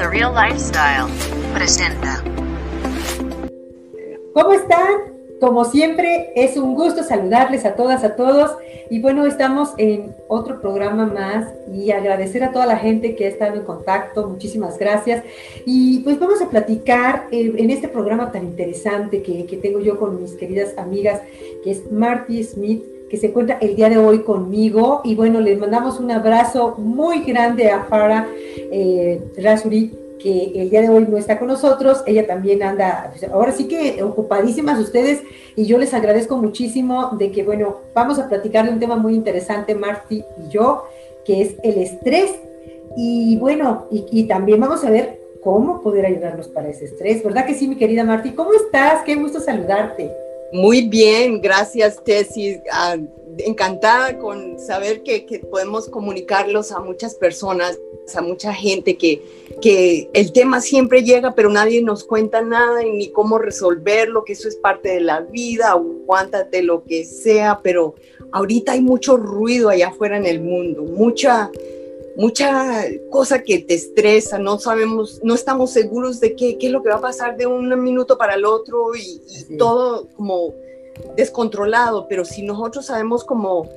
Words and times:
Surreal 0.00 0.34
Lifestyle 0.34 1.06
presenta. 1.52 2.24
¿Cómo 4.32 4.52
están? 4.54 5.10
Como 5.38 5.66
siempre, 5.66 6.32
es 6.34 6.56
un 6.56 6.74
gusto 6.74 7.02
saludarles 7.02 7.66
a 7.66 7.74
todas, 7.74 8.04
a 8.04 8.16
todos. 8.16 8.56
Y 8.88 9.00
bueno, 9.00 9.26
estamos 9.26 9.74
en 9.76 10.14
otro 10.28 10.62
programa 10.62 11.04
más 11.06 11.52
y 11.70 11.90
agradecer 11.90 12.42
a 12.44 12.52
toda 12.52 12.64
la 12.64 12.78
gente 12.78 13.14
que 13.14 13.26
ha 13.26 13.28
estado 13.28 13.56
en 13.56 13.64
contacto. 13.64 14.28
Muchísimas 14.28 14.78
gracias. 14.78 15.22
Y 15.66 16.00
pues 16.00 16.18
vamos 16.18 16.40
a 16.40 16.48
platicar 16.48 17.26
eh, 17.30 17.52
en 17.56 17.68
este 17.70 17.88
programa 17.88 18.32
tan 18.32 18.44
interesante 18.44 19.22
que, 19.22 19.44
que, 19.44 19.58
tengo 19.58 19.80
yo 19.80 19.98
con 19.98 20.22
mis 20.22 20.32
queridas 20.32 20.78
amigas, 20.78 21.20
que 21.62 21.72
es 21.72 21.92
Marty 21.92 22.42
Smith, 22.44 22.84
que 23.10 23.16
se 23.16 23.26
encuentra 23.26 23.58
el 23.60 23.74
día 23.74 23.90
de 23.90 23.98
hoy 23.98 24.20
conmigo. 24.20 25.00
Y 25.04 25.16
bueno, 25.16 25.40
les 25.40 25.58
mandamos 25.58 25.98
un 25.98 26.10
abrazo 26.10 26.76
muy 26.78 27.24
grande 27.24 27.68
a 27.68 27.84
Farah 27.84 28.28
eh, 28.38 29.20
Rasuri 29.36 29.92
que 30.20 30.52
el 30.54 30.70
día 30.70 30.82
de 30.82 30.88
hoy 30.88 31.06
no 31.08 31.16
está 31.16 31.38
con 31.38 31.48
nosotros, 31.48 32.02
ella 32.06 32.26
también 32.26 32.62
anda, 32.62 33.10
pues, 33.10 33.30
ahora 33.32 33.52
sí 33.52 33.66
que 33.66 34.02
ocupadísimas 34.02 34.78
ustedes 34.78 35.22
y 35.56 35.64
yo 35.64 35.78
les 35.78 35.94
agradezco 35.94 36.36
muchísimo 36.36 37.16
de 37.18 37.30
que, 37.30 37.42
bueno, 37.42 37.78
vamos 37.94 38.18
a 38.18 38.28
platicar 38.28 38.66
de 38.66 38.72
un 38.72 38.78
tema 38.78 38.96
muy 38.96 39.14
interesante, 39.14 39.74
Marty 39.74 40.16
y 40.16 40.50
yo, 40.50 40.84
que 41.24 41.40
es 41.42 41.54
el 41.62 41.78
estrés 41.78 42.34
y 42.96 43.36
bueno, 43.38 43.86
y, 43.90 44.24
también 44.24 44.60
vamos 44.60 44.84
a 44.84 44.90
ver 44.90 45.18
cómo 45.42 45.80
poder 45.80 46.04
ayudarnos 46.04 46.48
para 46.48 46.68
ese 46.68 46.84
estrés, 46.84 47.24
¿verdad 47.24 47.46
que 47.46 47.54
sí, 47.54 47.66
mi 47.66 47.76
querida 47.76 48.04
Marty? 48.04 48.32
¿Cómo 48.32 48.52
estás? 48.52 49.02
Qué 49.04 49.14
gusto 49.14 49.40
saludarte. 49.40 50.10
Muy 50.52 50.88
bien, 50.88 51.40
gracias 51.40 52.02
Tessie. 52.02 52.62
Ah, 52.72 52.96
encantada 53.38 54.18
con 54.18 54.58
saber 54.58 55.02
que, 55.02 55.40
podemos 55.50 55.88
comunicarlos 55.88 56.72
a 56.72 56.80
muchas 56.80 57.14
personas, 57.14 57.78
a 58.14 58.20
mucha 58.20 58.52
gente, 58.52 58.96
que, 58.96 59.22
que 59.60 60.10
el 60.12 60.32
tema 60.32 60.60
siempre 60.60 61.02
llega, 61.02 61.34
pero 61.34 61.48
nadie 61.50 61.82
nos 61.82 62.04
cuenta 62.04 62.42
nada 62.42 62.82
ni 62.82 63.10
cómo 63.10 63.38
resolverlo, 63.38 64.24
que 64.24 64.32
eso 64.32 64.48
es 64.48 64.56
parte 64.56 64.88
de 64.90 65.00
la 65.00 65.20
vida, 65.20 65.70
aguántate 65.70 66.62
lo 66.62 66.82
que 66.84 67.04
sea, 67.04 67.60
pero 67.62 67.94
ahorita 68.32 68.72
hay 68.72 68.80
mucho 68.80 69.16
ruido 69.16 69.68
allá 69.68 69.88
afuera 69.88 70.16
en 70.16 70.26
el 70.26 70.40
mundo, 70.40 70.82
mucha 70.82 71.50
mucha 72.20 72.84
cosa 73.08 73.42
que 73.42 73.60
te 73.60 73.72
estresa, 73.72 74.38
no 74.38 74.58
sabemos, 74.58 75.20
no 75.22 75.34
estamos 75.34 75.70
seguros 75.70 76.20
de 76.20 76.36
qué, 76.36 76.58
qué 76.58 76.66
es 76.66 76.72
lo 76.72 76.82
que 76.82 76.90
va 76.90 76.96
a 76.96 77.00
pasar 77.00 77.38
de 77.38 77.46
un 77.46 77.82
minuto 77.82 78.18
para 78.18 78.34
el 78.34 78.44
otro 78.44 78.94
y, 78.94 79.22
y 79.26 79.56
todo 79.56 80.06
como 80.16 80.52
descontrolado, 81.16 82.06
pero 82.08 82.26
si 82.26 82.42
nosotros 82.42 82.84
sabemos 82.84 83.24
cómo 83.24 83.70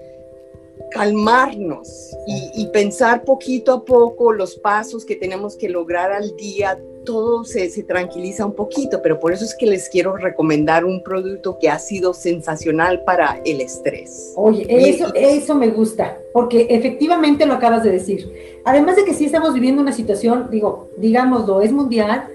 calmarnos 0.91 1.87
y, 2.27 2.51
y, 2.61 2.67
pensar 2.67 3.23
poquito 3.23 3.71
a 3.71 3.85
poco 3.85 4.33
los 4.33 4.55
pasos 4.55 5.05
que 5.05 5.15
tenemos 5.15 5.55
que 5.55 5.69
lograr 5.69 6.11
al 6.11 6.35
día, 6.35 6.77
todo 7.03 7.43
se, 7.43 7.69
se, 7.69 7.83
tranquiliza 7.83 8.45
un 8.45 8.53
poquito, 8.53 9.01
pero 9.01 9.19
por 9.19 9.33
eso 9.33 9.45
es 9.45 9.55
que 9.55 9.65
les 9.65 9.89
quiero 9.89 10.15
recomendar 10.15 10.85
un 10.85 11.03
producto 11.03 11.57
que 11.59 11.69
ha 11.69 11.79
sido 11.79 12.13
sensacional 12.13 13.03
para 13.03 13.41
el 13.45 13.61
estrés. 13.61 14.33
Oye, 14.35 14.65
eso, 14.69 15.13
eso 15.13 15.55
me 15.55 15.69
gusta, 15.69 16.17
porque 16.33 16.67
efectivamente 16.69 17.45
lo 17.45 17.53
acabas 17.53 17.83
de 17.83 17.91
decir. 17.91 18.31
Además 18.65 18.95
de 18.95 19.05
que 19.05 19.13
sí 19.13 19.25
estamos 19.25 19.53
viviendo 19.53 19.81
una 19.81 19.91
situación, 19.91 20.47
digo, 20.49 20.89
digámoslo, 20.97 21.61
es 21.61 21.71
mundial, 21.71 22.27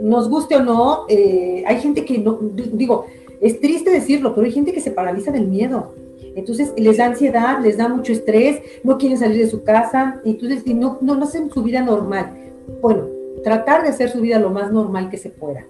nos 0.00 0.28
guste 0.28 0.56
o 0.56 0.62
no, 0.62 1.04
eh, 1.08 1.62
hay 1.66 1.80
gente 1.80 2.04
que 2.04 2.18
no, 2.18 2.38
digo, 2.40 3.06
es 3.40 3.60
triste 3.60 3.90
decirlo, 3.90 4.34
pero 4.34 4.46
hay 4.46 4.52
gente 4.52 4.72
que 4.72 4.80
se 4.80 4.90
paraliza 4.90 5.30
del 5.30 5.46
miedo. 5.46 5.92
Entonces 6.36 6.72
les 6.76 6.96
da 6.96 7.06
ansiedad, 7.06 7.60
les 7.62 7.76
da 7.76 7.88
mucho 7.88 8.12
estrés, 8.12 8.60
no 8.82 8.98
quieren 8.98 9.18
salir 9.18 9.38
de 9.38 9.50
su 9.50 9.62
casa, 9.62 10.20
entonces 10.24 10.66
no, 10.66 10.98
no, 11.00 11.14
no 11.14 11.24
hacen 11.24 11.50
su 11.50 11.62
vida 11.62 11.80
normal. 11.80 12.32
Bueno, 12.80 13.13
tratar 13.42 13.82
de 13.82 13.88
hacer 13.88 14.10
su 14.10 14.20
vida 14.20 14.38
lo 14.38 14.50
más 14.50 14.70
normal 14.70 15.10
que 15.10 15.18
se 15.18 15.30
pueda. 15.30 15.64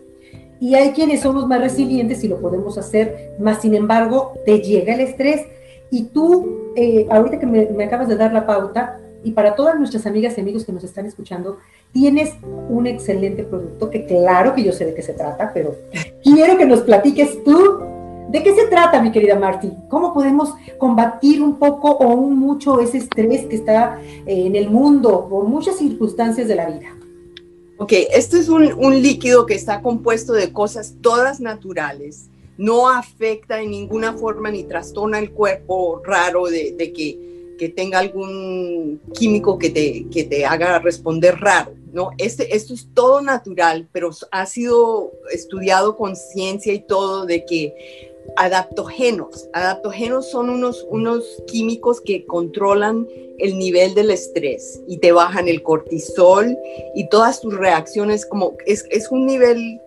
Y 0.60 0.74
hay 0.74 0.92
quienes 0.92 1.20
somos 1.20 1.46
más 1.46 1.60
resilientes 1.60 2.22
y 2.24 2.28
lo 2.28 2.40
podemos 2.40 2.78
hacer, 2.78 3.34
más 3.38 3.60
sin 3.60 3.74
embargo, 3.74 4.34
te 4.44 4.60
llega 4.60 4.94
el 4.94 5.00
estrés. 5.00 5.42
Y 5.90 6.04
tú, 6.04 6.72
eh, 6.76 7.06
ahorita 7.10 7.38
que 7.38 7.46
me, 7.46 7.84
acabas 7.84 8.08
de 8.08 8.16
dar 8.16 8.32
la 8.32 8.46
pauta, 8.46 9.00
y 9.22 9.32
para 9.32 9.54
todas 9.54 9.78
nuestras 9.78 10.06
amigas 10.06 10.36
y 10.36 10.40
amigos 10.40 10.64
que 10.64 10.72
nos 10.72 10.84
están 10.84 11.06
escuchando, 11.06 11.58
tienes 11.92 12.34
un 12.68 12.86
excelente 12.86 13.42
producto 13.42 13.88
que 13.88 14.04
claro 14.04 14.54
que 14.54 14.62
yo 14.62 14.72
sé 14.72 14.84
de 14.84 14.94
qué 14.94 15.02
se 15.02 15.14
trata, 15.14 15.50
pero 15.54 15.76
quiero 16.22 16.58
que 16.58 16.66
nos 16.66 16.82
platiques 16.82 17.42
tú 17.42 17.80
de 18.28 18.42
qué 18.42 18.54
se 18.54 18.66
trata, 18.66 19.00
mi 19.00 19.12
querida 19.12 19.38
Marti. 19.38 19.72
¿Cómo 19.88 20.12
podemos 20.12 20.54
combatir 20.78 21.40
un 21.40 21.58
poco 21.58 21.90
o 21.90 22.14
un 22.14 22.38
mucho 22.38 22.80
ese 22.80 22.98
estrés 22.98 23.46
que 23.46 23.56
está 23.56 23.98
eh, 24.26 24.46
en 24.46 24.56
el 24.56 24.70
mundo 24.70 25.28
por 25.28 25.44
muchas 25.44 25.76
circunstancias 25.76 26.48
de 26.48 26.54
la 26.54 26.66
vida? 26.66 26.88
Ok, 27.76 27.92
este 28.12 28.38
es 28.38 28.48
un, 28.48 28.72
un 28.72 29.02
líquido 29.02 29.46
que 29.46 29.54
está 29.54 29.82
compuesto 29.82 30.32
de 30.32 30.52
cosas 30.52 30.94
todas 31.00 31.40
naturales, 31.40 32.30
no 32.56 32.88
afecta 32.88 33.60
en 33.60 33.70
ninguna 33.70 34.12
forma 34.12 34.50
ni 34.50 34.62
trastorna 34.62 35.18
el 35.18 35.32
cuerpo 35.32 36.00
raro 36.04 36.46
de, 36.46 36.72
de 36.72 36.92
que 36.92 37.34
que 37.56 37.68
tenga 37.68 37.98
algún 37.98 39.00
químico 39.12 39.58
que 39.58 39.70
te, 39.70 40.06
que 40.10 40.24
te 40.24 40.44
haga 40.44 40.78
responder 40.78 41.36
raro, 41.36 41.74
¿no? 41.92 42.10
Este, 42.18 42.54
esto 42.54 42.74
es 42.74 42.88
todo 42.94 43.20
natural, 43.20 43.88
pero 43.92 44.10
ha 44.30 44.46
sido 44.46 45.12
estudiado 45.32 45.96
con 45.96 46.16
ciencia 46.16 46.72
y 46.72 46.80
todo 46.80 47.26
de 47.26 47.44
que 47.44 48.13
adaptógenos, 48.36 49.48
adaptógenos 49.52 50.30
son 50.30 50.50
unos, 50.50 50.86
unos 50.90 51.24
químicos 51.46 52.00
que 52.00 52.24
controlan 52.26 53.06
el 53.38 53.58
nivel 53.58 53.94
del 53.94 54.10
estrés 54.10 54.80
y 54.86 54.98
te 54.98 55.12
bajan 55.12 55.48
el 55.48 55.62
cortisol 55.62 56.56
y 56.94 57.08
todas 57.08 57.40
tus 57.40 57.54
reacciones, 57.54 58.26
como 58.26 58.56
es, 58.66 58.84
es 58.90 59.10
un 59.10 59.26
nivel 59.26 59.80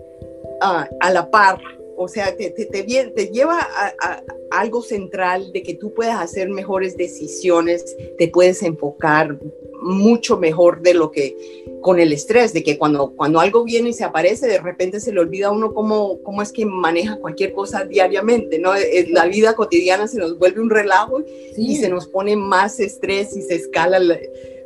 uh, 0.61 0.85
a 0.99 1.11
la 1.11 1.29
par. 1.29 1.59
O 1.99 2.07
sea, 2.07 2.35
te, 2.35 2.51
te, 2.51 2.65
te, 2.65 3.27
lleva 3.31 3.59
a, 3.59 4.21
algo 4.51 4.83
central 4.83 5.51
de 5.51 5.63
que 5.63 5.73
tú 5.73 5.93
puedas 5.93 6.21
hacer 6.21 6.47
mejores 6.49 6.95
decisiones, 6.95 7.97
te 8.19 8.27
puedes 8.27 8.61
enfocar 8.61 9.39
mucho 9.81 10.37
mejor 10.37 10.81
de 10.81 10.93
lo 10.93 11.11
que 11.11 11.35
con 11.81 11.99
el 11.99 12.13
estrés, 12.13 12.53
de 12.53 12.63
que 12.63 12.77
cuando, 12.77 13.11
cuando 13.15 13.39
algo 13.39 13.63
viene 13.63 13.89
y 13.89 13.93
se 13.93 14.03
aparece, 14.03 14.47
de 14.47 14.59
repente 14.59 14.99
se 14.99 15.13
le 15.13 15.19
olvida 15.19 15.47
a 15.47 15.51
uno 15.51 15.73
cómo, 15.73 16.21
cómo 16.23 16.41
es 16.41 16.51
que 16.51 16.65
maneja 16.65 17.17
cualquier 17.17 17.53
cosa 17.53 17.85
diariamente, 17.85 18.59
¿no? 18.59 18.75
Eh, 18.75 19.07
la 19.09 19.25
vida 19.25 19.55
cotidiana 19.55 20.07
se 20.07 20.17
nos 20.17 20.37
vuelve 20.37 20.61
un 20.61 20.69
relajo 20.69 21.19
y 21.55 21.75
se 21.75 21.89
nos 21.89 22.07
pone 22.07 22.35
más 22.35 22.79
estrés 22.79 23.35
y 23.35 23.41
se 23.41 23.55
escala 23.55 23.99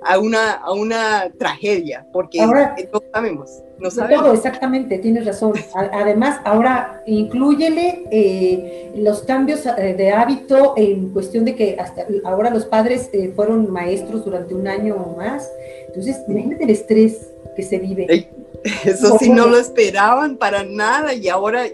a 0.04 0.18
una, 0.18 0.54
a 0.54 0.74
una 0.74 1.32
tragedia, 1.38 2.08
porque 2.12 2.42
ahora, 2.42 2.76
no 2.92 3.02
sabemos. 3.14 3.62
No 3.78 3.90
sabemos. 3.90 4.24
Todo, 4.24 4.34
exactamente, 4.34 4.98
tienes 4.98 5.26
razón. 5.26 5.54
Además, 5.74 6.40
ahora 6.44 7.04
incluyele 7.06 8.04
eh, 8.12 8.92
los 8.96 9.24
cambios 9.24 9.66
eh, 9.66 9.96
de 9.96 10.12
hábito 10.12 10.74
en 10.76 11.10
cuestión 11.10 11.46
de 11.46 11.56
que 11.56 11.78
hasta 11.80 12.06
ahora 12.24 12.50
los 12.50 12.66
padres 12.66 13.10
eh, 13.14 13.32
fueron 13.36 13.72
maestros 13.72 14.26
durante 14.26 14.54
un 14.56 14.68
año 14.68 14.96
o 14.96 15.18
más. 15.18 15.50
Entonces, 15.92 16.18
imagínate 16.28 16.64
el 16.64 16.70
estrés 16.70 17.32
que 17.56 17.64
se 17.64 17.80
vive. 17.80 18.30
Eso 18.86 19.18
sí 19.20 19.30
no 19.30 19.48
lo 19.48 19.58
esperaban 19.58 20.38
para 20.38 20.64
nada 20.64 21.14
y 21.16 21.28
ahora 21.28 21.66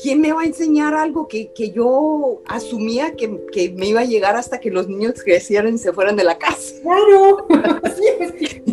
¿quién 0.00 0.20
me 0.20 0.32
va 0.32 0.42
a 0.42 0.46
enseñar 0.46 0.94
algo 0.94 1.26
que, 1.28 1.52
que 1.52 1.70
yo 1.70 2.42
asumía 2.46 3.16
que, 3.16 3.40
que, 3.52 3.70
me 3.70 3.86
iba 3.86 4.00
a 4.00 4.04
llegar 4.04 4.36
hasta 4.36 4.60
que 4.60 4.70
los 4.70 4.88
niños 4.88 5.14
crecieran 5.24 5.74
y 5.74 5.78
se 5.78 5.92
fueran 5.92 6.16
de 6.16 6.24
la 6.24 6.38
casa? 6.38 6.74
Claro. 6.82 7.46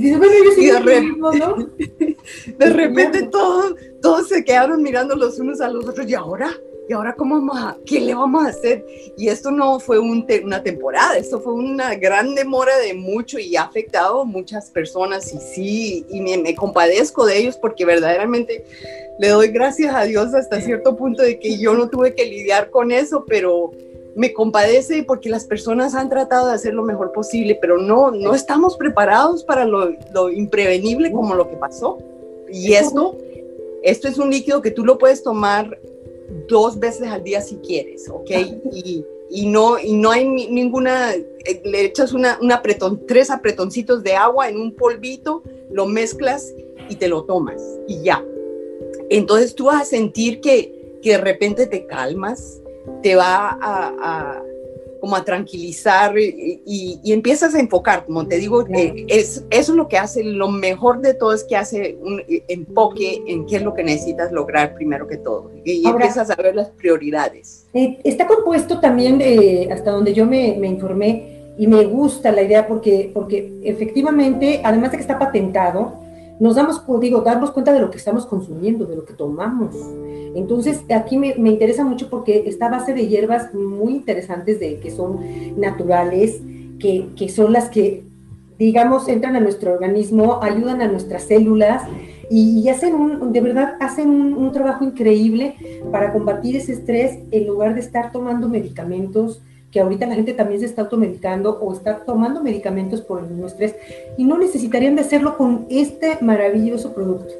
de 2.57 2.69
repente, 2.69 3.23
todos, 3.23 3.75
todos 4.01 4.27
se 4.27 4.43
quedaron 4.43 4.81
mirando 4.81 5.15
los 5.15 5.39
unos 5.39 5.61
a 5.61 5.69
los 5.69 5.87
otros 5.87 6.07
y 6.07 6.13
ahora, 6.13 6.51
¿y 6.87 6.93
ahora 6.93 7.15
cómo 7.15 7.35
vamos 7.35 7.57
a, 7.57 7.77
qué 7.85 7.99
le 7.99 8.13
vamos 8.13 8.45
a 8.45 8.49
hacer? 8.49 8.85
Y 9.17 9.27
esto 9.27 9.51
no 9.51 9.79
fue 9.79 9.99
un 9.99 10.25
una 10.43 10.63
temporada, 10.63 11.17
esto 11.17 11.39
fue 11.39 11.53
una 11.53 11.95
gran 11.95 12.35
demora 12.35 12.77
de 12.79 12.93
mucho 12.93 13.39
y 13.39 13.55
ha 13.55 13.63
afectado 13.63 14.21
a 14.21 14.25
muchas 14.25 14.69
personas 14.69 15.33
y 15.33 15.37
sí, 15.39 16.05
y 16.09 16.21
me, 16.21 16.37
me 16.37 16.55
compadezco 16.55 17.25
de 17.25 17.37
ellos 17.37 17.57
porque 17.57 17.85
verdaderamente 17.85 18.65
le 19.19 19.29
doy 19.29 19.49
gracias 19.49 19.93
a 19.93 20.03
Dios 20.03 20.33
hasta 20.33 20.61
cierto 20.61 20.95
punto 20.95 21.21
de 21.21 21.39
que 21.39 21.57
yo 21.57 21.73
no 21.73 21.89
tuve 21.89 22.15
que 22.15 22.25
lidiar 22.25 22.69
con 22.69 22.91
eso, 22.91 23.25
pero 23.27 23.71
me 24.15 24.33
compadece 24.33 25.03
porque 25.03 25.29
las 25.29 25.45
personas 25.45 25.95
han 25.95 26.09
tratado 26.09 26.47
de 26.47 26.53
hacer 26.53 26.73
lo 26.73 26.83
mejor 26.83 27.11
posible, 27.11 27.57
pero 27.59 27.77
no, 27.77 28.11
no 28.11 28.35
estamos 28.35 28.77
preparados 28.77 29.43
para 29.43 29.65
lo, 29.65 29.91
lo 30.13 30.29
imprevenible 30.29 31.11
como 31.11 31.35
lo 31.35 31.49
que 31.49 31.55
pasó. 31.55 31.97
Y 32.51 32.73
esto, 32.73 33.17
esto 33.81 34.07
es 34.07 34.17
un 34.19 34.29
líquido 34.29 34.61
que 34.61 34.71
tú 34.71 34.85
lo 34.85 34.97
puedes 34.97 35.23
tomar 35.23 35.79
dos 36.47 36.79
veces 36.79 37.07
al 37.07 37.23
día 37.23 37.41
si 37.41 37.57
quieres, 37.57 38.09
¿ok? 38.09 38.31
Y, 38.71 39.05
y 39.29 39.47
no, 39.47 39.79
y 39.79 39.93
no 39.93 40.11
hay 40.11 40.27
ninguna, 40.27 41.13
eh, 41.13 41.61
le 41.65 41.85
echas 41.85 42.13
una, 42.13 42.37
una 42.41 42.55
apretón, 42.55 43.05
tres 43.07 43.29
apretoncitos 43.31 44.03
de 44.03 44.15
agua 44.15 44.47
en 44.49 44.57
un 44.57 44.73
polvito, 44.75 45.43
lo 45.71 45.85
mezclas 45.85 46.53
y 46.89 46.95
te 46.95 47.07
lo 47.07 47.23
tomas 47.23 47.61
y 47.87 48.01
ya. 48.03 48.23
Entonces 49.09 49.55
tú 49.55 49.65
vas 49.65 49.81
a 49.81 49.85
sentir 49.85 50.39
que, 50.41 50.99
que 51.01 51.11
de 51.11 51.17
repente 51.17 51.67
te 51.67 51.85
calmas, 51.85 52.61
te 53.01 53.15
va 53.15 53.57
a, 53.61 54.43
como 55.03 55.17
a 55.17 55.25
tranquilizar 55.25 56.17
y, 56.17 57.01
empiezas 57.11 57.53
a 57.53 57.59
enfocar, 57.59 58.05
como 58.05 58.25
te 58.25 58.37
digo, 58.37 58.65
eh, 58.73 59.05
es, 59.09 59.43
eso 59.49 59.73
es 59.73 59.77
lo 59.77 59.89
que 59.89 59.97
hace, 59.97 60.23
lo 60.23 60.47
mejor 60.47 61.01
de 61.01 61.13
todo 61.13 61.33
es 61.33 61.43
que 61.43 61.57
hace 61.57 61.97
un 62.01 62.23
enfoque 62.47 63.21
en 63.27 63.45
qué 63.45 63.57
es 63.57 63.63
lo 63.63 63.73
que 63.73 63.83
necesitas 63.83 64.31
lograr 64.31 64.75
primero 64.75 65.05
que 65.05 65.17
todo 65.17 65.51
y 65.65 65.85
empiezas 65.85 66.29
a 66.29 66.35
ver 66.35 66.55
las 66.55 66.69
prioridades. 66.69 67.67
Eh, 67.73 67.99
está 68.05 68.27
compuesto 68.27 68.79
también, 68.79 69.19
eh, 69.19 69.67
hasta 69.73 69.91
donde 69.91 70.13
yo 70.13 70.25
me, 70.25 70.55
me, 70.57 70.67
informé, 70.67 71.51
y 71.57 71.67
me 71.67 71.83
gusta 71.83 72.31
la 72.31 72.43
idea 72.43 72.65
porque, 72.65 73.11
porque 73.13 73.59
efectivamente, 73.61 74.61
además 74.63 74.91
de 74.91 74.97
que 74.99 75.01
está 75.01 75.19
patentado, 75.19 75.99
nos 76.39 76.55
damos, 76.55 76.83
digo, 76.99 77.21
darnos 77.21 77.51
cuenta 77.51 77.73
de 77.73 77.79
lo 77.79 77.91
que 77.91 77.97
estamos 77.97 78.25
consumiendo, 78.25 78.85
de 78.85 78.95
lo 78.95 79.05
que 79.05 79.13
tomamos. 79.13 79.75
Entonces, 80.35 80.83
aquí 80.93 81.17
me, 81.17 81.29
interesa 81.29 81.85
mucho 81.85 82.09
porque 82.09 82.43
esta 82.47 82.69
base 82.69 82.93
de 82.93 83.07
hierbas 83.07 83.53
muy 83.53 83.93
interesantes 83.93 84.59
de 84.59 84.79
que 84.79 84.91
son 84.91 85.19
naturales, 85.57 86.41
que, 86.79 87.09
que 87.15 87.29
son 87.29 87.53
las 87.53 87.69
que, 87.69 88.03
digamos, 88.57 89.07
entran 89.07 89.35
a 89.35 89.39
nuestro 89.39 89.73
organismo, 89.73 90.39
ayudan 90.41 90.81
a 90.81 90.87
nuestras 90.87 91.23
células 91.23 91.83
y, 92.29 92.67
hacen 92.69 92.95
un, 92.95 93.31
de 93.31 93.41
verdad, 93.41 93.75
hacen 93.79 94.09
un, 94.09 94.33
un, 94.33 94.51
trabajo 94.51 94.83
increíble 94.83 95.55
para 95.91 96.11
combatir 96.11 96.55
ese 96.55 96.73
estrés 96.73 97.19
en 97.31 97.45
lugar 97.45 97.75
de 97.75 97.81
estar 97.81 98.11
tomando 98.11 98.49
medicamentos 98.49 99.41
que 99.73 99.79
ahorita 99.79 100.05
la 100.05 100.13
gente 100.13 100.33
también 100.33 100.59
se 100.59 100.67
está 100.67 100.83
automedicando 100.83 101.57
o 101.59 101.73
está 101.73 102.05
tomando 102.05 102.43
medicamentos 102.43 103.01
por 103.01 103.23
el 103.25 103.43
estrés 103.43 103.73
y 104.17 104.23
no 104.23 104.37
necesitarían 104.37 104.95
de 104.95 105.01
hacerlo 105.01 105.35
con 105.35 105.65
este 105.69 106.19
maravilloso 106.21 106.93
producto. 106.93 107.33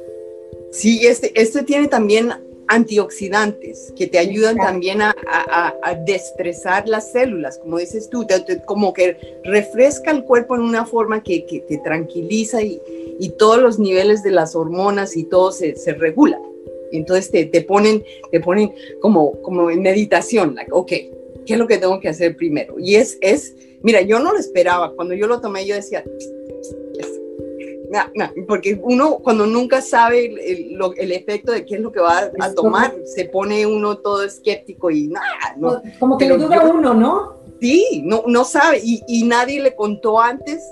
Sí, 0.72 1.06
este, 1.06 1.32
este 1.40 1.62
tiene 1.62 1.86
también 1.86 2.32
antioxidantes 2.66 3.92
que 3.94 4.08
te 4.08 4.18
ayudan 4.18 4.56
también 4.56 5.00
a, 5.02 5.14
a, 5.28 5.94
destresar 6.06 6.88
las 6.88 7.12
células, 7.12 7.58
como 7.58 7.78
dices 7.78 8.08
tú, 8.08 8.26
como 8.64 8.92
que 8.92 9.16
refresca 9.44 10.10
el 10.10 10.24
cuerpo 10.24 10.56
en 10.56 10.62
una 10.62 10.86
forma 10.86 11.22
que, 11.22 11.44
que 11.46 11.60
te 11.60 11.78
tranquiliza 11.78 12.62
y, 12.62 12.80
y, 13.20 13.28
todos 13.38 13.60
los 13.60 13.78
niveles 13.78 14.22
de 14.22 14.30
las 14.30 14.56
hormonas 14.56 15.16
y 15.16 15.24
todo 15.24 15.52
se, 15.52 15.76
se 15.76 15.92
regula. 15.92 16.40
Entonces 16.90 17.30
te, 17.30 17.44
te, 17.44 17.60
ponen, 17.60 18.02
te 18.30 18.40
ponen 18.40 18.72
como, 19.00 19.40
como 19.42 19.70
en 19.70 19.82
meditación, 19.82 20.54
like, 20.54 20.70
ok, 20.72 20.92
¿qué 21.46 21.54
es 21.54 21.58
lo 21.58 21.66
que 21.66 21.78
tengo 21.78 22.00
que 22.00 22.08
hacer 22.08 22.36
primero? 22.36 22.76
Y 22.78 22.96
es, 22.96 23.18
es, 23.20 23.54
mira, 23.82 24.00
yo 24.00 24.18
no 24.18 24.32
lo 24.32 24.38
esperaba, 24.38 24.92
cuando 24.94 25.14
yo 25.14 25.26
lo 25.26 25.40
tomé 25.40 25.66
yo 25.66 25.74
decía, 25.74 26.04
porque 28.48 28.78
uno 28.82 29.18
cuando 29.18 29.46
nunca 29.46 29.80
sabe 29.80 30.26
el, 30.26 30.78
el, 30.96 31.12
efecto 31.12 31.52
de 31.52 31.64
qué 31.64 31.76
es 31.76 31.80
lo 31.80 31.92
que 31.92 32.00
va 32.00 32.30
a, 32.40 32.54
tomar, 32.54 32.94
se 33.04 33.26
pone 33.26 33.66
uno 33.66 33.98
todo 33.98 34.24
escéptico 34.24 34.90
y 34.90 35.08
nada. 35.08 35.26
No, 35.56 35.80
Como 35.98 36.18
que 36.18 36.26
lo 36.26 36.38
duda 36.38 36.64
uno, 36.64 36.94
¿no? 36.94 37.34
Sí, 37.60 38.02
no, 38.04 38.24
no 38.26 38.44
sabe 38.44 38.80
y, 38.82 39.02
y 39.06 39.24
nadie 39.24 39.60
le 39.60 39.74
contó 39.74 40.20
antes. 40.20 40.62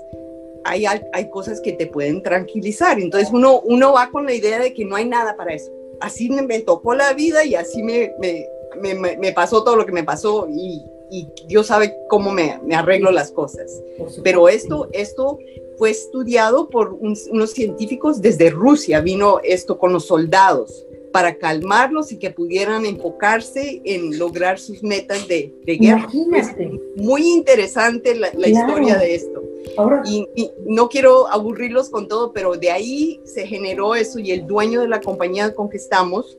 Hay, 0.65 0.85
hay 0.85 1.29
cosas 1.29 1.59
que 1.59 1.73
te 1.73 1.87
pueden 1.87 2.23
tranquilizar. 2.23 2.99
Entonces 2.99 3.29
uno, 3.33 3.61
uno 3.61 3.93
va 3.93 4.09
con 4.09 4.25
la 4.25 4.33
idea 4.33 4.59
de 4.59 4.73
que 4.73 4.85
no 4.85 4.95
hay 4.95 5.05
nada 5.05 5.35
para 5.35 5.53
eso. 5.53 5.71
Así 5.99 6.29
me, 6.29 6.41
me 6.41 6.59
tocó 6.59 6.93
la 6.93 7.13
vida 7.13 7.43
y 7.45 7.55
así 7.55 7.83
me, 7.83 8.13
me, 8.19 8.45
me, 8.79 8.95
me 8.95 9.31
pasó 9.33 9.63
todo 9.63 9.75
lo 9.75 9.85
que 9.85 9.91
me 9.91 10.03
pasó 10.03 10.47
y, 10.49 10.83
y 11.13 11.27
Dios 11.47 11.67
sabe 11.67 11.95
cómo 12.09 12.31
me, 12.31 12.59
me 12.65 12.75
arreglo 12.75 13.11
las 13.11 13.31
cosas. 13.31 13.83
Pero 14.23 14.49
esto, 14.49 14.89
esto 14.93 15.37
fue 15.77 15.91
estudiado 15.91 16.69
por 16.69 16.93
unos 16.93 17.51
científicos 17.51 18.21
desde 18.21 18.49
Rusia, 18.49 18.99
vino 18.99 19.39
esto 19.43 19.77
con 19.77 19.93
los 19.93 20.05
soldados 20.05 20.85
para 21.11 21.37
calmarlos 21.37 22.11
y 22.11 22.17
que 22.17 22.31
pudieran 22.31 22.87
enfocarse 22.87 23.81
en 23.85 24.17
lograr 24.17 24.57
sus 24.57 24.81
metas 24.81 25.27
de, 25.27 25.53
de 25.63 25.77
guerra. 25.77 26.09
muy 26.95 27.29
interesante 27.29 28.15
la, 28.15 28.29
historia 28.47 28.97
de 28.97 29.13
esto. 29.13 29.43
y, 30.05 30.27
no 30.65 30.89
quiero 30.89 31.27
aburrirlos 31.27 31.89
con 31.89 32.07
todo, 32.07 32.33
pero 32.33 32.53
de 32.53 32.71
ahí 32.71 33.21
se 33.25 33.45
generó 33.45 33.93
eso 33.93 34.17
y 34.17 34.31
el 34.31 34.47
dueño 34.47 34.81
de 34.81 34.87
la 34.87 34.99
compañía 34.99 35.53
con 35.53 35.69
que 35.69 35.77
estamos 35.77 36.35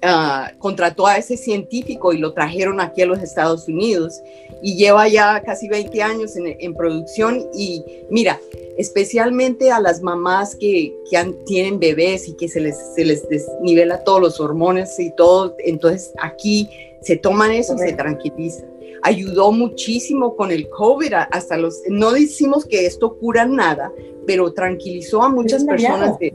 Ah, 0.00 0.52
contrató 0.58 1.08
a 1.08 1.16
ese 1.16 1.36
científico 1.36 2.12
y 2.12 2.18
lo 2.18 2.32
trajeron 2.32 2.80
aquí 2.80 3.02
a 3.02 3.06
los 3.06 3.20
Estados 3.20 3.66
Unidos. 3.66 4.20
Y 4.62 4.76
lleva 4.76 5.08
ya 5.08 5.42
casi 5.42 5.68
20 5.68 6.02
años 6.02 6.36
en, 6.36 6.74
producción. 6.74 7.48
Y 7.52 7.84
mira, 8.10 8.40
especialmente 8.76 9.72
a 9.72 9.80
las 9.80 10.00
mamás 10.00 10.54
que, 10.54 10.94
que 11.10 11.34
tienen 11.46 11.80
bebés 11.80 12.28
y 12.28 12.34
que 12.34 12.48
se 12.48 12.60
les, 12.60 12.76
se 12.94 13.04
les 13.04 13.28
desnivela 13.28 14.04
todos 14.04 14.20
los 14.20 14.40
hormonas 14.40 14.98
y 15.00 15.10
todo, 15.10 15.56
entonces 15.58 16.12
aquí 16.20 16.68
se 17.02 17.16
toman 17.16 17.50
eso 17.52 17.74
y 17.74 17.78
se 17.78 17.92
tranquilizan. 17.92 18.66
Ayudó 19.02 19.52
muchísimo 19.52 20.36
con 20.36 20.50
el 20.50 20.68
COVID, 20.68 21.12
hasta 21.30 21.56
los, 21.56 21.82
no 21.88 22.12
decimos 22.12 22.64
que 22.64 22.86
esto 22.86 23.16
cura 23.16 23.46
nada, 23.46 23.92
pero 24.26 24.52
tranquilizó 24.52 25.22
a 25.22 25.28
muchas 25.28 25.64
personas 25.64 26.18
de, 26.18 26.34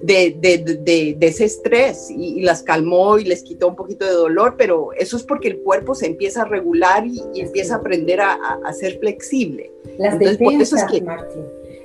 de, 0.00 0.36
de, 0.38 1.14
de, 1.18 1.26
ese 1.26 1.44
estrés 1.44 2.10
y, 2.10 2.40
las 2.40 2.62
calmó 2.62 3.18
y 3.18 3.24
les 3.24 3.42
quitó 3.42 3.68
un 3.68 3.76
poquito 3.76 4.04
de 4.04 4.12
dolor, 4.12 4.54
pero 4.56 4.92
eso 4.92 5.16
es 5.16 5.22
porque 5.22 5.48
el 5.48 5.58
cuerpo 5.58 5.94
se 5.94 6.06
empieza 6.06 6.42
a 6.42 6.44
regular 6.44 7.06
y, 7.06 7.20
empieza 7.40 7.74
a 7.74 7.78
aprender 7.78 8.20
a, 8.20 8.34
a, 8.64 8.72
ser 8.72 8.98
flexible. 8.98 9.72
Las 9.98 10.18
defensas, 10.18 10.86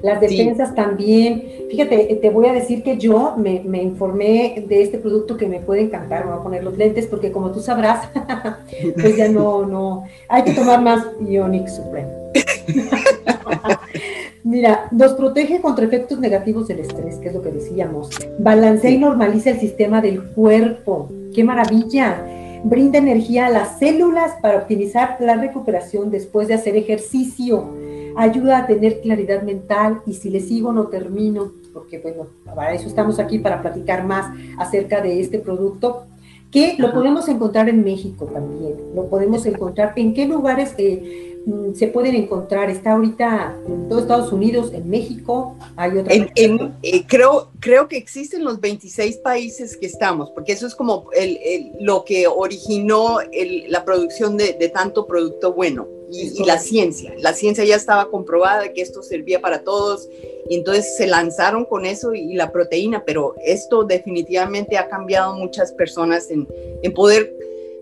Las 0.01 0.21
defensas 0.21 0.75
también. 0.75 1.65
Fíjate, 1.69 2.19
te 2.21 2.29
voy 2.29 2.47
a 2.47 2.53
decir 2.53 2.83
que 2.83 2.97
yo 2.97 3.35
me, 3.37 3.61
me, 3.61 3.81
informé 3.81 4.63
de 4.67 4.83
este 4.83 4.99
producto 4.99 5.37
que 5.37 5.47
me 5.47 5.59
puede 5.59 5.81
encantar. 5.81 6.25
Me 6.25 6.31
voy 6.31 6.39
a 6.39 6.43
poner 6.43 6.63
los 6.63 6.77
lentes 6.77 7.07
porque 7.07 7.31
como 7.31 7.51
tú 7.51 7.61
sabrás, 7.61 8.09
pues 8.95 9.17
ya 9.17 9.27
no, 9.27 9.65
no. 9.65 10.03
Hay 10.27 10.43
que 10.43 10.53
tomar 10.53 10.81
más 10.81 11.05
Ionic 11.27 11.67
Supreme. 11.67 12.09
Mira, 14.43 14.89
nos 14.91 15.13
protege 15.13 15.61
contra 15.61 15.85
efectos 15.85 16.19
negativos 16.19 16.67
del 16.67 16.79
estrés, 16.79 17.15
que 17.15 17.29
es 17.29 17.33
lo 17.33 17.41
que 17.41 17.51
decíamos. 17.51 18.09
Balancea 18.39 18.91
y 18.91 18.97
normaliza 18.97 19.51
el 19.51 19.59
sistema 19.59 20.01
del 20.01 20.21
cuerpo. 20.21 21.09
¡Qué 21.33 21.45
maravilla! 21.45 22.25
Brinda 22.65 22.97
energía 22.97 23.45
a 23.45 23.49
las 23.49 23.79
células 23.79 24.33
para 24.41 24.57
optimizar 24.57 25.17
la 25.21 25.35
recuperación 25.35 26.11
después 26.11 26.49
de 26.49 26.55
hacer 26.55 26.75
ejercicio. 26.75 27.69
Ayuda 28.17 28.59
a 28.59 28.67
tener 28.67 28.99
claridad 28.99 29.43
mental 29.43 30.01
y 30.05 30.13
si 30.13 30.29
le 30.29 30.41
sigo 30.41 30.73
no 30.73 30.87
termino, 30.87 31.53
porque 31.73 31.99
bueno, 31.99 32.27
para 32.45 32.73
eso 32.73 32.87
estamos 32.87 33.19
aquí, 33.19 33.39
para 33.39 33.61
platicar 33.61 34.05
más 34.05 34.33
acerca 34.57 35.01
de 35.01 35.21
este 35.21 35.39
producto 35.39 36.03
que 36.53 36.75
lo 36.77 36.93
podemos 36.93 37.27
encontrar 37.27 37.67
en 37.67 37.83
México 37.83 38.25
también, 38.25 38.75
lo 38.95 39.07
podemos 39.07 39.45
encontrar 39.45 39.93
en 39.97 40.13
qué 40.13 40.25
lugares 40.25 40.73
eh, 40.77 41.33
Mm, 41.45 41.73
se 41.73 41.87
pueden 41.87 42.15
encontrar? 42.15 42.69
¿Está 42.69 42.93
ahorita 42.93 43.57
en 43.67 43.89
todo 43.89 43.99
Estados 43.99 44.31
Unidos, 44.31 44.71
en 44.73 44.89
México? 44.89 45.57
¿Hay 45.75 45.97
otra 45.97 46.13
eh, 46.15 47.05
creo, 47.05 47.49
creo 47.59 47.87
que 47.89 47.97
existen 47.97 48.45
los 48.45 48.61
26 48.61 49.17
países 49.17 49.75
que 49.75 49.85
estamos, 49.85 50.29
porque 50.31 50.53
eso 50.53 50.65
es 50.65 50.73
como 50.73 51.09
el, 51.11 51.73
lo 51.81 52.05
que 52.05 52.27
originó 52.27 53.17
la 53.67 53.83
producción 53.83 54.37
de, 54.37 54.53
tanto 54.73 55.05
producto 55.05 55.53
bueno 55.53 55.87
y, 56.13 56.43
la 56.45 56.59
ciencia. 56.59 57.13
La 57.19 57.33
ciencia 57.33 57.63
ya 57.63 57.75
estaba 57.75 58.09
comprobada 58.09 58.71
que 58.71 58.81
esto 58.81 59.01
servía 59.01 59.41
para 59.41 59.63
todos 59.63 60.09
y 60.49 60.55
entonces 60.55 60.95
se 60.95 61.07
lanzaron 61.07 61.65
con 61.65 61.85
eso 61.85 62.13
y, 62.13 62.33
la 62.33 62.51
proteína, 62.51 63.03
pero 63.05 63.35
esto 63.45 63.83
definitivamente 63.83 64.77
ha 64.77 64.87
cambiado 64.87 65.35
muchas 65.35 65.71
personas 65.71 66.29
en, 66.29 66.47
en 66.81 66.93
poder 66.93 67.33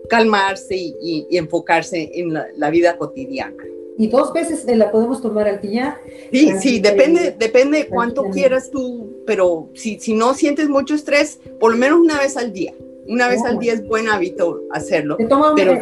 calmarse 0.08 0.76
y, 0.76 1.26
enfocarse 1.30 2.10
en 2.14 2.32
la, 2.32 2.70
vida 2.70 2.96
cotidiana. 2.96 3.56
¿Y 3.98 4.08
dos 4.08 4.32
veces 4.32 4.64
la 4.66 4.90
podemos 4.90 5.20
tomar 5.20 5.46
al 5.46 5.60
día? 5.60 5.98
Sí, 6.32 6.52
sí, 6.60 6.80
depende, 6.80 7.34
depende 7.38 7.78
de 7.78 7.86
cuánto 7.86 8.24
quieras 8.30 8.70
tú, 8.70 9.22
pero 9.26 9.68
si, 9.74 9.98
si 10.00 10.14
no 10.14 10.34
sientes 10.34 10.68
mucho 10.68 10.94
estrés, 10.94 11.38
por 11.60 11.72
lo 11.72 11.78
menos 11.78 12.00
una 12.00 12.18
vez 12.18 12.36
al 12.36 12.52
día. 12.52 12.72
Una 13.06 13.28
vez 13.28 13.42
al 13.44 13.58
día 13.58 13.72
es 13.72 13.86
buen 13.86 14.08
hábito 14.08 14.62
hacerlo. 14.70 15.16
¿Te 15.16 15.24
toma 15.24 15.54
pero 15.54 15.78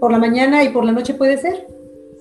por 0.00 0.10
la 0.10 0.18
mañana 0.18 0.64
y 0.64 0.70
por 0.70 0.84
la 0.84 0.92
noche 0.92 1.14
puede 1.14 1.36
ser? 1.38 1.66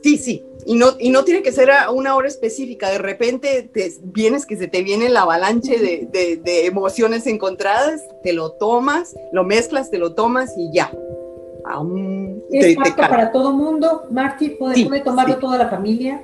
Sí, 0.04 0.18
sí, 0.18 0.46
y 0.66 0.76
no, 0.76 0.94
y 1.00 1.10
no 1.10 1.24
tiene 1.24 1.42
que 1.42 1.52
ser 1.52 1.72
a 1.72 1.92
una 1.92 2.16
hora 2.16 2.28
específica. 2.28 2.90
De 2.90 3.00
repente 3.00 3.70
te 3.74 3.92
vienes 4.04 4.46
que 4.46 4.56
se 4.56 4.68
te 4.68 4.84
viene 4.84 5.10
la 5.10 5.22
avalanche 5.22 5.78
de, 5.80 6.08
de, 6.12 6.38
de 6.38 6.66
emociones 6.66 7.26
encontradas, 7.28 8.02
te 8.24 8.34
lo 8.34 8.52
tomas, 8.52 9.16
lo 9.32 9.44
mezclas, 9.44 9.90
te 9.90 9.98
lo 9.98 10.14
tomas 10.14 10.54
y 10.58 10.72
ya 10.72 10.92
¿Es 12.52 12.78
apto 12.78 12.96
para 12.96 13.32
todo 13.32 13.52
mundo, 13.52 14.04
Marti? 14.12 14.50
¿Puede, 14.50 15.02
tomarlo 15.02 15.38
toda 15.38 15.58
la 15.58 15.70
familia? 15.70 16.24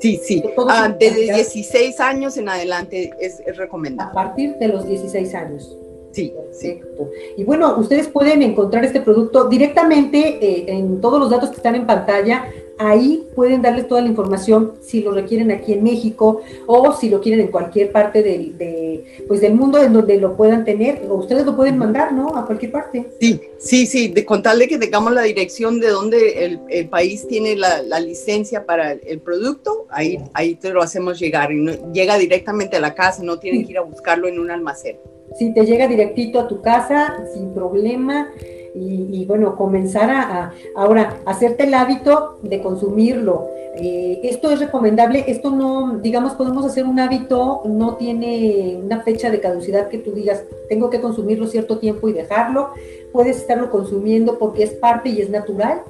Sí, 0.00 0.20
sí. 0.22 0.42
Ah, 0.68 0.94
desde 0.98 1.32
16 1.32 2.00
años 2.00 2.36
en 2.36 2.48
adelante 2.48 3.12
es, 3.20 3.40
recomendable. 3.56 4.10
A 4.10 4.12
partir 4.12 4.56
de 4.56 4.68
los 4.68 4.86
16 4.86 5.34
años. 5.34 5.78
Sí, 6.10 6.34
Perfecto. 6.36 7.08
Y 7.38 7.44
bueno, 7.44 7.78
ustedes 7.78 8.08
pueden 8.08 8.42
encontrar 8.42 8.84
este 8.84 9.00
producto 9.00 9.48
directamente 9.48 10.38
eh, 10.44 10.64
en 10.68 11.00
todos 11.00 11.18
los 11.18 11.30
datos 11.30 11.50
que 11.50 11.56
están 11.56 11.74
en 11.74 11.86
pantalla 11.86 12.44
ahí 12.88 13.26
pueden 13.34 13.62
darles 13.62 13.88
toda 13.88 14.00
la 14.00 14.08
información 14.08 14.72
si 14.80 15.02
lo 15.02 15.12
requieren 15.12 15.50
aquí 15.50 15.72
en 15.72 15.82
México 15.82 16.42
o 16.66 16.92
si 16.92 17.08
lo 17.08 17.20
quieren 17.20 17.40
en 17.40 17.48
cualquier 17.48 17.92
parte 17.92 18.22
del, 18.22 18.56
de, 18.58 19.04
pues 19.28 19.40
del 19.40 19.54
mundo 19.54 19.82
en 19.82 19.92
donde 19.92 20.18
lo 20.18 20.36
puedan 20.36 20.64
tener, 20.64 21.02
o 21.08 21.14
ustedes 21.14 21.46
lo 21.46 21.56
pueden 21.56 21.78
mandar, 21.78 22.12
¿no? 22.12 22.36
A 22.36 22.46
cualquier 22.46 22.72
parte. 22.72 23.06
Sí, 23.20 23.40
sí, 23.58 23.86
sí, 23.86 24.08
de 24.08 24.24
contarle 24.24 24.68
que 24.68 24.78
tengamos 24.78 25.12
la 25.12 25.22
dirección 25.22 25.80
de 25.80 25.88
donde 25.88 26.44
el, 26.44 26.60
el 26.68 26.88
país 26.88 27.26
tiene 27.26 27.56
la, 27.56 27.82
la, 27.82 28.00
licencia 28.00 28.66
para 28.66 28.92
el 28.92 29.20
producto, 29.20 29.86
ahí, 29.90 30.18
ahí 30.34 30.56
te 30.56 30.70
lo 30.70 30.82
hacemos 30.82 31.18
llegar 31.18 31.52
y 31.52 31.62
no, 31.62 31.92
llega 31.92 32.18
directamente 32.18 32.76
a 32.76 32.80
la 32.80 32.94
casa, 32.94 33.22
no 33.22 33.38
tienen 33.38 33.64
que 33.64 33.72
ir 33.72 33.78
a 33.78 33.82
buscarlo 33.82 34.26
en 34.26 34.38
un 34.38 34.50
almacén. 34.50 34.96
Sí, 35.38 35.54
te 35.54 35.64
llega 35.64 35.86
directito 35.86 36.40
a 36.40 36.48
tu 36.48 36.60
casa 36.60 37.24
sin 37.32 37.54
problema 37.54 38.28
y, 38.74 39.24
bueno, 39.26 39.56
comenzar 39.56 40.10
a, 40.10 40.52
ahora 40.74 41.20
hacerte 41.26 41.64
el 41.64 41.74
hábito 41.74 42.38
de 42.42 42.62
consumirlo. 42.62 43.48
Eh, 43.74 44.20
esto 44.24 44.50
es 44.50 44.60
recomendable, 44.60 45.24
esto 45.28 45.50
no, 45.50 45.98
digamos, 45.98 46.34
podemos 46.34 46.64
hacer 46.64 46.84
un 46.84 47.00
hábito, 47.00 47.62
no 47.64 47.96
tiene 47.96 48.78
una 48.82 49.02
fecha 49.02 49.30
de 49.30 49.40
caducidad 49.40 49.88
que 49.88 49.98
tú 49.98 50.12
digas, 50.12 50.44
tengo 50.68 50.90
que 50.90 51.00
consumirlo 51.00 51.46
cierto 51.46 51.78
tiempo 51.78 52.08
y 52.08 52.12
dejarlo, 52.12 52.70
puedes 53.12 53.38
estarlo 53.38 53.70
consumiendo 53.70 54.38
porque 54.38 54.64
es 54.64 54.72
parte 54.72 55.08
y 55.08 55.20
es 55.20 55.30
natural. 55.30 55.82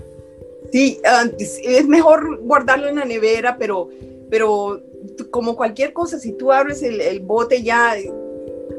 Sí, 0.70 1.00
ah, 1.04 1.24
es 1.38 1.86
mejor 1.86 2.40
guardarlo 2.42 2.88
en 2.88 2.96
la 2.96 3.04
nevera, 3.04 3.56
pero, 3.58 3.88
pero 4.30 4.80
como 5.30 5.56
cualquier 5.56 5.92
cosa, 5.92 6.18
si 6.18 6.32
tú 6.32 6.52
abres 6.52 6.82
el 6.82 7.20
bote 7.20 7.62
ya 7.62 7.94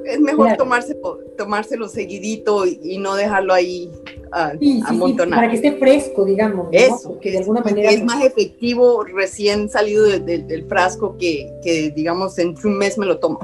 es 0.06 0.20
mejor 0.20 0.56
tomárselo, 0.58 1.20
tomárselo 1.38 1.88
seguidito 1.88 2.66
y, 2.66 2.98
no 2.98 3.16
dejarlo 3.16 3.54
ahí 3.54 3.92
a, 4.32 4.54
amontonar. 4.86 5.40
para 5.40 5.50
que 5.50 5.56
esté 5.56 5.74
fresco, 5.74 6.26
digamos. 6.26 6.68
Eso, 6.72 7.18
de 7.22 7.38
alguna 7.38 7.62
manera. 7.62 7.92
Es 7.92 8.04
más 8.04 8.24
efectivo 8.24 9.04
recién 9.04 9.70
salido 9.70 10.06
del 10.06 10.66
frasco 10.68 11.18
que, 11.18 11.52
que, 11.64 11.92
digamos, 11.92 12.38
en 12.40 12.56
un 12.64 12.78
mes 12.78 12.98
me 12.98 13.06
lo 13.06 13.20
tomo. 13.20 13.40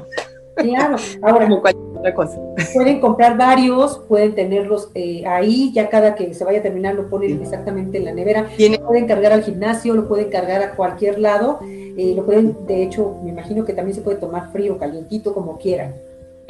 Claro, 0.62 0.96
ahora. 1.22 1.46
Como 1.46 1.60
cualquier 1.60 1.98
otra 1.98 2.14
cosa. 2.14 2.40
Pueden 2.74 3.00
comprar 3.00 3.36
varios, 3.36 3.98
pueden 4.08 4.34
tenerlos 4.34 4.90
eh, 4.94 5.24
ahí, 5.26 5.72
ya 5.72 5.88
cada 5.88 6.14
que 6.14 6.34
se 6.34 6.44
vaya 6.44 6.60
a 6.60 6.62
terminar 6.62 6.94
lo 6.94 7.08
ponen 7.08 7.40
exactamente 7.42 7.98
en 7.98 8.04
la 8.04 8.12
nevera. 8.12 8.48
Lo 8.58 8.86
pueden 8.86 9.06
cargar 9.06 9.32
al 9.32 9.42
gimnasio, 9.42 9.94
lo 9.94 10.08
pueden 10.08 10.30
cargar 10.30 10.62
a 10.62 10.74
cualquier 10.74 11.18
lado. 11.18 11.60
Eh, 11.62 12.14
lo 12.16 12.24
pueden, 12.24 12.56
de 12.66 12.82
hecho, 12.82 13.16
me 13.22 13.30
imagino 13.30 13.64
que 13.64 13.72
también 13.72 13.94
se 13.94 14.02
puede 14.02 14.18
tomar 14.18 14.50
frío, 14.52 14.78
calientito, 14.78 15.34
como 15.34 15.58
quieran. 15.58 15.94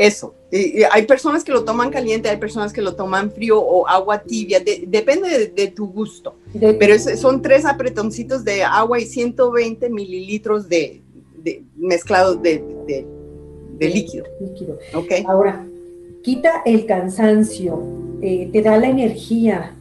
Eso. 0.01 0.35
Y, 0.51 0.83
hay 0.91 1.05
personas 1.05 1.45
que 1.45 1.53
lo 1.53 1.63
toman 1.63 1.91
caliente, 1.91 2.31
hay 2.31 2.39
personas 2.39 2.73
que 2.73 2.81
lo 2.81 2.97
toman 2.97 3.31
frío 3.31 3.61
o 3.61 3.87
agua 3.87 4.23
tibia, 4.23 4.59
depende 4.59 5.53
de, 5.55 5.67
tu 5.69 5.87
gusto. 5.89 6.37
Pero 6.59 6.99
son 6.99 7.43
tres 7.43 7.67
apretoncitos 7.67 8.43
de 8.43 8.63
agua 8.63 8.99
y 8.99 9.05
120 9.05 9.91
mililitros 9.91 10.71
de, 10.71 11.03
mezclado 11.77 12.35
de, 12.35 12.65
líquido. 13.79 14.25
líquido. 14.41 14.79
Okay. 14.95 15.23
Ahora, 15.29 15.67
quita 16.23 16.63
el 16.65 16.87
cansancio, 16.87 17.83
eh, 18.23 18.49
te 18.51 18.63
da 18.63 18.79
la 18.79 18.89
energía, 18.89 19.77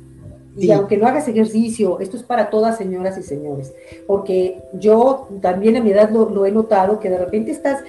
y 0.60 0.72
aunque 0.72 0.98
no 0.98 1.08
hagas 1.08 1.28
ejercicio, 1.28 2.00
esto 2.00 2.18
es 2.18 2.24
para 2.24 2.50
todas 2.50 2.78
señoras 2.78 3.18
y 3.18 3.24
señores, 3.24 3.74
porque 4.06 4.62
yo 4.74 5.28
también 5.42 5.78
a 5.78 5.82
mi 5.82 5.92
edad 5.92 6.10
lo, 6.10 6.46
he 6.46 6.52
notado, 6.52 7.00
que 7.00 7.10
de 7.10 7.18
repente 7.18 7.52
estás, 7.52 7.82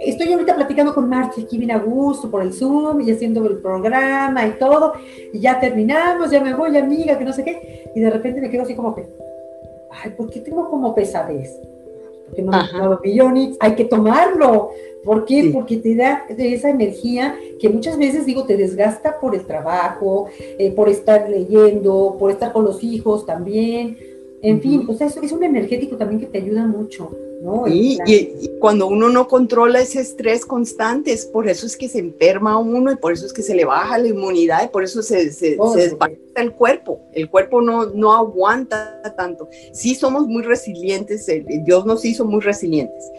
estoy 0.00 0.32
ahorita 0.32 0.54
platicando 0.54 0.94
con 0.94 1.08
Marcia 1.08 1.42
aquí 1.42 1.58
bien 1.58 1.72
a 1.72 1.78
gusto 1.78 2.30
por 2.30 2.42
el 2.42 2.52
Zoom 2.52 3.00
y 3.00 3.10
haciendo 3.10 3.44
el 3.46 3.58
programa 3.58 4.46
y 4.46 4.52
todo, 4.52 4.92
y 5.32 5.40
ya 5.40 5.58
terminamos, 5.58 6.30
ya 6.30 6.40
me 6.40 6.54
voy 6.54 6.76
amiga, 6.76 7.18
que 7.18 7.24
no 7.24 7.32
sé 7.32 7.44
qué, 7.44 7.90
y 7.94 8.00
de 8.00 8.10
repente 8.10 8.40
me 8.40 8.50
quedo 8.50 8.62
así 8.62 8.74
como 8.74 8.94
que, 8.94 9.06
ay, 9.90 10.12
¿por 10.12 10.30
qué 10.30 10.40
tengo 10.40 10.70
como 10.70 10.94
pesadez? 10.94 11.60
Porque 12.32 12.42
no 12.42 13.30
hay 13.60 13.74
que 13.74 13.84
tomarlo, 13.84 14.70
¿Por 15.04 15.24
qué? 15.24 15.50
Porque 15.52 15.78
te 15.78 15.96
da 15.96 16.24
esa 16.38 16.70
energía 16.70 17.34
que 17.58 17.68
muchas 17.68 17.98
veces, 17.98 18.24
digo, 18.24 18.44
te 18.44 18.56
desgasta 18.56 19.18
por 19.18 19.34
el 19.34 19.44
trabajo, 19.44 20.26
eh, 20.38 20.70
por 20.70 20.88
estar 20.88 21.28
leyendo, 21.28 22.16
por 22.18 22.30
estar 22.30 22.52
con 22.52 22.64
los 22.64 22.84
hijos 22.84 23.26
también. 23.26 23.98
En 24.42 24.60
fin, 24.60 24.84
o 24.88 24.94
sea, 24.94 25.08
es, 25.08 25.16
es 25.16 25.32
un 25.32 25.42
energético 25.42 25.96
también 25.96 26.20
que 26.20 26.26
te 26.26 26.38
ayuda 26.38 26.66
mucho. 26.66 27.10
Y, 27.66 27.98
cuando 28.60 28.86
uno 28.86 29.08
no 29.08 29.26
controla 29.26 29.80
ese 29.80 30.00
estrés 30.00 30.46
constante, 30.46 31.12
es 31.12 31.26
por 31.26 31.48
eso 31.48 31.66
es 31.66 31.76
que 31.76 31.88
se 31.88 31.98
enferma 31.98 32.58
uno 32.58 32.92
y 32.92 32.96
por 32.96 33.12
eso 33.12 33.26
es 33.26 33.32
que 33.32 33.42
se 33.42 33.54
le 33.54 33.64
baja 33.64 33.98
la 33.98 34.08
inmunidad 34.08 34.64
y 34.64 34.68
por 34.68 34.84
eso 34.84 35.02
se, 35.02 35.32
se, 35.32 35.58
el 36.36 36.52
cuerpo. 36.52 37.00
El 37.12 37.28
cuerpo 37.28 37.60
no, 37.60 37.86
no 37.86 38.12
aguanta 38.12 39.02
tanto. 39.16 39.48
Sí 39.72 39.94
somos 39.94 40.26
muy 40.26 40.42
resilientes, 40.42 41.26
Dios 41.64 41.84
nos 41.84 42.04
hizo 42.04 42.24
muy 42.24 42.40
resilientes, 42.40 43.10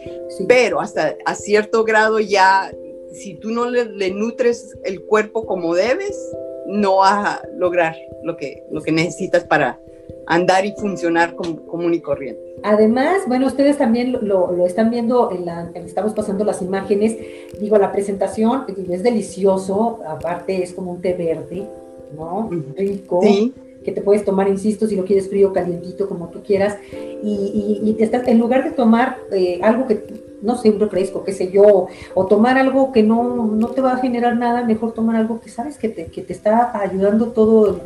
pero 0.48 0.80
hasta 0.80 1.16
a 1.26 1.34
cierto 1.34 1.84
grado 1.84 2.18
ya, 2.18 2.72
si 3.12 3.34
tú 3.34 3.50
no 3.50 3.68
le, 3.68 3.84
le, 3.84 4.10
nutres 4.10 4.74
el 4.84 5.02
cuerpo 5.02 5.44
como 5.44 5.74
debes, 5.74 6.16
no 6.66 6.96
vas 6.96 7.26
a 7.26 7.48
lograr 7.56 7.94
lo 8.22 8.36
que, 8.36 8.64
lo 8.70 8.80
que 8.80 8.92
necesitas 8.92 9.44
para 9.44 9.78
andar 10.26 10.64
y 10.64 10.72
funcionar 10.72 11.34
como 11.34 11.66
común 11.66 11.94
y 11.94 12.00
corriente. 12.00 12.40
Además, 12.62 13.22
bueno, 13.26 13.46
ustedes 13.46 13.78
también 13.78 14.12
lo, 14.12 14.52
lo 14.52 14.66
están 14.66 14.90
viendo, 14.90 15.30
en 15.30 15.44
la, 15.44 15.70
estamos 15.74 16.12
pasando 16.14 16.44
las 16.44 16.62
imágenes, 16.62 17.16
digo, 17.60 17.78
la 17.78 17.92
presentación 17.92 18.64
es 18.90 19.02
delicioso, 19.02 20.00
aparte 20.06 20.62
es 20.62 20.72
como 20.72 20.92
un 20.92 21.00
té 21.00 21.12
verde, 21.14 21.66
¿no? 22.16 22.48
Rico. 22.76 23.20
que 23.84 23.92
te 23.92 24.00
puedes 24.00 24.24
tomar, 24.24 24.48
insisto, 24.48 24.86
si 24.86 24.96
lo 24.96 25.04
quieres 25.04 25.28
frío, 25.28 25.52
calientito, 25.52 26.08
como 26.08 26.28
tú 26.28 26.42
quieras, 26.42 26.78
y, 27.22 27.28
y, 27.84 27.96
en 28.00 28.38
lugar 28.38 28.64
de 28.64 28.70
tomar 28.70 29.18
eh, 29.30 29.60
algo 29.62 29.86
que, 29.86 30.06
no 30.40 30.56
sé, 30.56 30.70
un 30.70 30.80
refresco, 30.80 31.22
qué 31.22 31.32
sé 31.32 31.50
yo, 31.50 31.88
o 32.14 32.26
tomar 32.26 32.56
algo 32.56 32.92
que 32.92 33.02
no, 33.02 33.46
no 33.46 33.68
te 33.68 33.82
va 33.82 33.92
a 33.92 33.98
generar 33.98 34.36
nada, 34.36 34.64
mejor 34.64 34.92
tomar 34.92 35.16
algo 35.16 35.38
que 35.40 35.50
sabes 35.50 35.76
que 35.76 35.90
te, 35.90 36.06
que 36.06 36.22
te 36.22 36.32
está 36.32 36.80
ayudando 36.80 37.28
todo 37.28 37.80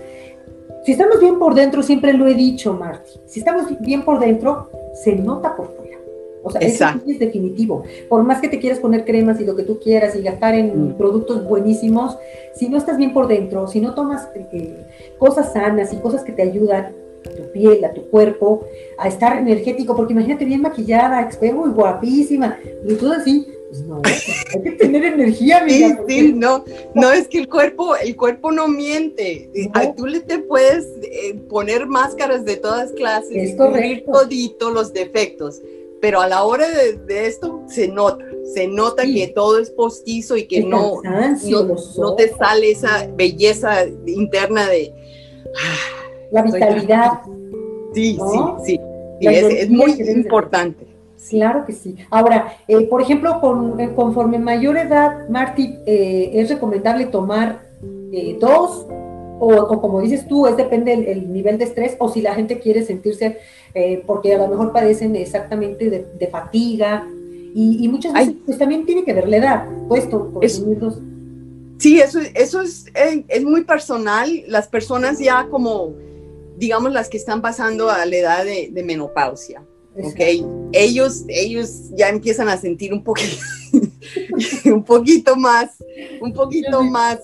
si 0.89 0.93
estamos 0.93 1.21
bien 1.21 1.39
por 1.39 1.55
dentro, 1.55 1.83
siempre 1.83 2.15
lo 2.15 2.27
he 2.27 2.33
dicho, 2.33 2.73
Marty, 2.73 3.11
si 3.27 3.41
estamos 3.41 3.67
bien 3.79 4.07
por 4.07 4.19
dentro, 4.19 4.71
se 4.95 5.15
nota 5.15 5.55
por 5.55 5.77
fuera. 5.77 5.99
O 6.43 6.51
sea, 6.51 6.63
eso 6.63 6.87
es 7.07 7.19
definitivo. 7.19 7.83
Por 8.09 8.23
más 8.23 8.41
que 8.41 8.49
te 8.49 8.59
quieras 8.59 8.79
poner 8.79 9.05
cremas 9.05 9.39
y 9.39 9.45
lo 9.45 9.55
que 9.55 9.65
tú 9.65 9.79
quieras 9.79 10.17
y 10.17 10.23
gastar 10.23 10.55
en 10.55 10.93
mm. 10.93 10.95
productos 10.95 11.47
buenísimos, 11.47 12.17
si 12.55 12.71
no 12.71 12.79
estás 12.79 12.97
bien 12.97 13.13
por 13.13 13.29
dentro, 13.29 13.67
si 13.67 13.83
no 13.83 13.93
tomas 13.93 14.31
eh, 14.35 14.87
cosas 15.19 15.53
sanas 15.53 15.93
y 15.93 15.99
cosas 15.99 16.25
que 16.25 16.33
te 16.33 16.41
ayudan 16.41 16.87
a 16.87 17.37
tu 17.37 17.53
piel, 17.53 17.85
a 17.85 17.93
tu 17.93 18.09
cuerpo, 18.09 18.65
a 18.97 19.09
estar 19.09 19.37
energético, 19.37 19.95
porque 19.95 20.15
imagínate 20.15 20.47
bien 20.47 20.63
maquillada, 20.63 21.29
muy 21.55 21.69
guapísima, 21.69 22.57
y 22.89 22.95
todo 22.95 23.13
así, 23.13 23.47
pues 23.69 23.83
no, 23.83 24.01
hay 24.05 24.63
que 24.63 24.73
tener 24.73 25.05
energía, 25.05 25.59
amiga. 25.59 26.03
Sí, 26.07 26.21
sí, 26.21 26.33
no, 26.33 26.65
no 26.95 27.13
es 27.13 27.29
que 27.29 27.39
el 27.39 27.49
cuerpo, 27.49 27.97
el 27.97 28.17
cuerpo 28.17 28.51
no 28.51 28.67
miente. 28.67 29.51
Tú 29.97 30.07
le 30.07 30.21
te 30.21 30.39
puedes 30.39 30.87
eh, 31.03 31.35
poner 31.51 31.87
máscaras 31.87 32.47
de 32.47 32.57
todas 32.57 32.93
clases 32.93 33.53
y 33.53 33.57
cubrir 33.57 34.07
todito 34.07 34.71
los 34.71 34.95
defectos, 34.95 35.61
pero 36.01 36.23
a 36.23 36.29
la 36.29 36.45
hora 36.45 36.67
de, 36.67 37.27
esto 37.27 37.63
se 37.69 37.89
nota, 37.89 38.25
se 38.55 38.67
nota 38.67 39.03
que 39.03 39.29
todo 39.35 39.59
es 39.59 39.69
postizo 39.71 40.39
y 40.39 40.47
que 40.47 40.63
no, 40.63 41.03
no, 41.03 42.15
te 42.15 42.35
sale 42.37 42.71
esa 42.71 43.07
belleza 43.17 43.85
interna 44.07 44.67
de 44.67 44.95
ah, 45.47 46.09
la 46.31 46.43
vitalidad. 46.43 47.21
Sí, 47.93 48.19
sí, 48.65 48.81
sí, 49.21 49.27
es 49.27 49.69
muy 49.69 49.93
importante. 49.93 50.88
Claro 51.29 51.65
que 51.67 51.73
sí. 51.73 51.97
Ahora, 52.11 52.57
eh, 52.69 52.87
por 52.87 53.03
ejemplo, 53.03 53.41
con, 53.41 53.79
eh, 53.81 53.93
conforme 53.95 54.39
mayor 54.39 54.77
edad, 54.77 55.29
Marty, 55.29 55.75
eh, 55.87 56.31
¿es 56.35 56.49
recomendable 56.49 57.07
tomar 57.07 57.67
dos? 58.41 58.87
O, 59.41 59.81
como 59.81 60.01
dices 60.01 60.27
tú, 60.27 60.47
es 60.47 60.57
depende 60.57 60.97
del 60.97 61.33
nivel 61.33 61.59
de 61.59 61.65
estrés, 61.65 61.97
o 61.99 62.09
si 62.09 62.23
la 62.23 62.35
gente 62.35 62.59
quiere 62.59 62.83
sentirse, 62.83 63.39
porque 64.07 64.35
a 64.35 64.39
lo 64.39 64.49
mejor 64.49 64.73
padecen 64.73 65.15
exactamente 65.15 65.91
de, 65.91 66.27
fatiga, 66.27 67.07
y, 67.55 67.87
muchas 67.89 68.13
veces 68.15 68.35
pues 68.45 68.59
también 68.59 68.85
tiene 68.87 69.05
que 69.05 69.13
ver 69.13 69.29
la 69.29 69.37
edad, 69.37 69.69
puesto 69.89 70.31
por 70.31 70.43
dos. 70.79 71.01
Sí, 71.79 72.01
eso, 72.01 72.19
eso 72.35 72.63
es, 72.63 72.87
es 72.95 73.45
muy 73.45 73.63
personal. 73.63 74.29
Las 74.49 74.67
personas 74.67 75.21
ya 75.21 75.47
como, 75.49 75.93
digamos, 76.57 76.93
las 76.93 77.09
que 77.09 77.19
están 77.19 77.41
pasando 77.41 77.91
a 77.91 78.05
la 78.07 78.17
edad 78.17 78.45
de 78.45 78.83
menopausia 78.83 79.63
¿ok? 80.03 80.21
Ellos, 80.73 81.25
ellos 81.29 81.91
ya 81.97 82.09
empiezan 82.09 82.49
a 82.49 82.57
sentir 82.57 82.93
un 82.93 83.03
poquito, 83.03 83.37
un 84.67 84.85
poquito 84.85 85.37
más, 85.37 85.71
un 86.21 86.33
poquito 86.33 86.83
más 86.83 87.19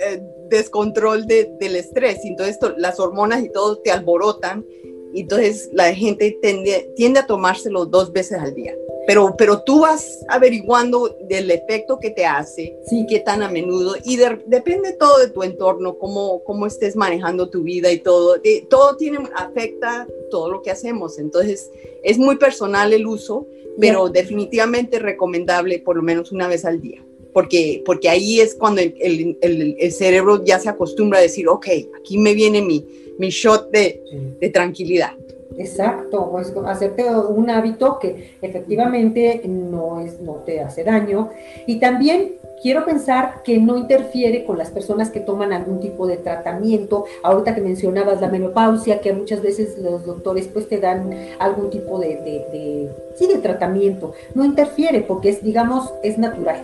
eh, 0.00 0.20
descontrol 0.48 1.26
del 1.26 1.76
estrés. 1.76 2.20
Entonces 2.24 2.58
las 2.78 3.00
hormonas 3.00 3.42
y 3.42 3.50
todo 3.50 3.78
te 3.78 3.90
alborotan. 3.90 4.64
Y 5.12 5.20
entonces 5.22 5.70
la 5.72 5.94
gente 5.94 6.36
tiende, 6.42 6.90
tiende 6.96 7.20
a 7.20 7.26
tomárselo 7.26 7.86
dos 7.86 8.12
veces 8.12 8.38
al 8.38 8.54
día. 8.54 8.74
Pero, 9.06 9.34
pero 9.36 9.62
tú 9.62 9.80
vas 9.80 10.24
averiguando 10.28 11.16
del 11.28 11.50
efecto 11.50 11.98
que 11.98 12.10
te 12.10 12.24
hace, 12.24 12.76
sí. 12.86 13.06
qué 13.08 13.20
tan 13.20 13.42
a 13.42 13.50
menudo, 13.50 13.96
y 14.04 14.16
depende 14.16 14.92
todo 14.92 15.18
de 15.18 15.28
tu 15.28 15.42
entorno, 15.42 15.98
cómo, 15.98 16.42
cómo 16.44 16.66
estés 16.66 16.96
manejando 16.96 17.50
tu 17.50 17.62
vida 17.62 17.90
y 17.92 17.98
todo. 17.98 18.36
todo 18.68 18.96
tiene, 18.96 19.18
afecta 19.34 20.06
todo 20.30 20.50
lo 20.50 20.62
que 20.62 20.70
hacemos. 20.70 21.18
Entonces, 21.18 21.70
es 22.02 22.18
muy 22.18 22.36
personal 22.36 22.92
el 22.92 23.06
uso, 23.06 23.46
pero 23.78 24.08
definitivamente 24.08 24.98
recomendable 24.98 25.80
por 25.80 25.96
lo 25.96 26.02
menos 26.02 26.32
una 26.32 26.48
vez 26.48 26.64
al 26.64 26.80
día. 26.80 27.04
Porque, 27.32 27.82
porque 27.84 28.08
ahí 28.08 28.40
es 28.40 28.54
cuando 28.54 28.80
el, 28.80 28.94
el, 29.00 29.76
el, 29.76 29.92
cerebro 29.92 30.44
ya 30.44 30.60
se 30.60 30.68
acostumbra 30.68 31.18
a 31.18 31.22
decir, 31.22 31.48
ok, 31.48 31.66
aquí 31.98 32.16
me 32.16 32.32
viene 32.32 32.62
mi, 32.62 32.86
mi 33.18 33.30
shot 33.30 33.70
de, 33.72 34.00
de 34.40 34.48
tranquilidad. 34.50 35.14
Exacto, 35.56 36.30
pues 36.30 36.52
hacerte 36.66 37.04
un 37.04 37.48
hábito 37.50 37.98
que 37.98 38.36
efectivamente 38.42 39.42
no, 39.44 40.00
es, 40.00 40.20
no 40.20 40.34
te 40.44 40.60
hace 40.60 40.84
daño. 40.84 41.30
Y 41.66 41.78
también 41.78 42.34
quiero 42.60 42.84
pensar 42.84 43.42
que 43.44 43.58
no 43.58 43.76
interfiere 43.76 44.44
con 44.44 44.58
las 44.58 44.70
personas 44.70 45.10
que 45.10 45.20
toman 45.20 45.52
algún 45.52 45.80
tipo 45.80 46.06
de 46.06 46.16
tratamiento. 46.16 47.04
Ahorita 47.22 47.54
que 47.54 47.60
mencionabas 47.60 48.20
la 48.20 48.28
menopausia, 48.28 49.00
que 49.00 49.12
muchas 49.12 49.42
veces 49.42 49.78
los 49.78 50.04
doctores 50.04 50.48
pues 50.48 50.68
te 50.68 50.78
dan 50.78 51.10
algún 51.38 51.70
tipo 51.70 51.98
de, 51.98 52.90
sí, 53.16 53.26
de 53.26 53.38
tratamiento. 53.38 54.12
No 54.34 54.44
interfiere 54.44 55.02
porque 55.02 55.28
es, 55.28 55.44
digamos, 55.44 55.92
es 56.02 56.18
natural. 56.18 56.62